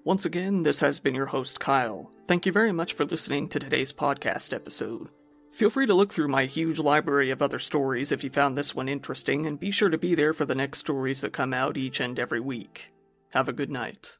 Once 0.04 0.26
again, 0.26 0.62
this 0.62 0.80
has 0.80 1.00
been 1.00 1.14
your 1.14 1.24
host, 1.24 1.58
Kyle. 1.58 2.10
Thank 2.28 2.44
you 2.44 2.52
very 2.52 2.70
much 2.70 2.92
for 2.92 3.06
listening 3.06 3.48
to 3.48 3.58
today's 3.58 3.94
podcast 3.94 4.52
episode. 4.52 5.08
Feel 5.52 5.70
free 5.70 5.86
to 5.86 5.94
look 5.94 6.12
through 6.12 6.28
my 6.28 6.44
huge 6.44 6.78
library 6.78 7.30
of 7.30 7.40
other 7.40 7.58
stories 7.58 8.12
if 8.12 8.22
you 8.22 8.28
found 8.28 8.58
this 8.58 8.74
one 8.74 8.90
interesting, 8.90 9.46
and 9.46 9.58
be 9.58 9.70
sure 9.70 9.88
to 9.88 9.96
be 9.96 10.14
there 10.14 10.34
for 10.34 10.44
the 10.44 10.54
next 10.54 10.80
stories 10.80 11.22
that 11.22 11.32
come 11.32 11.54
out 11.54 11.78
each 11.78 11.98
and 11.98 12.18
every 12.18 12.40
week. 12.40 12.92
Have 13.30 13.48
a 13.48 13.54
good 13.54 13.70
night. 13.70 14.18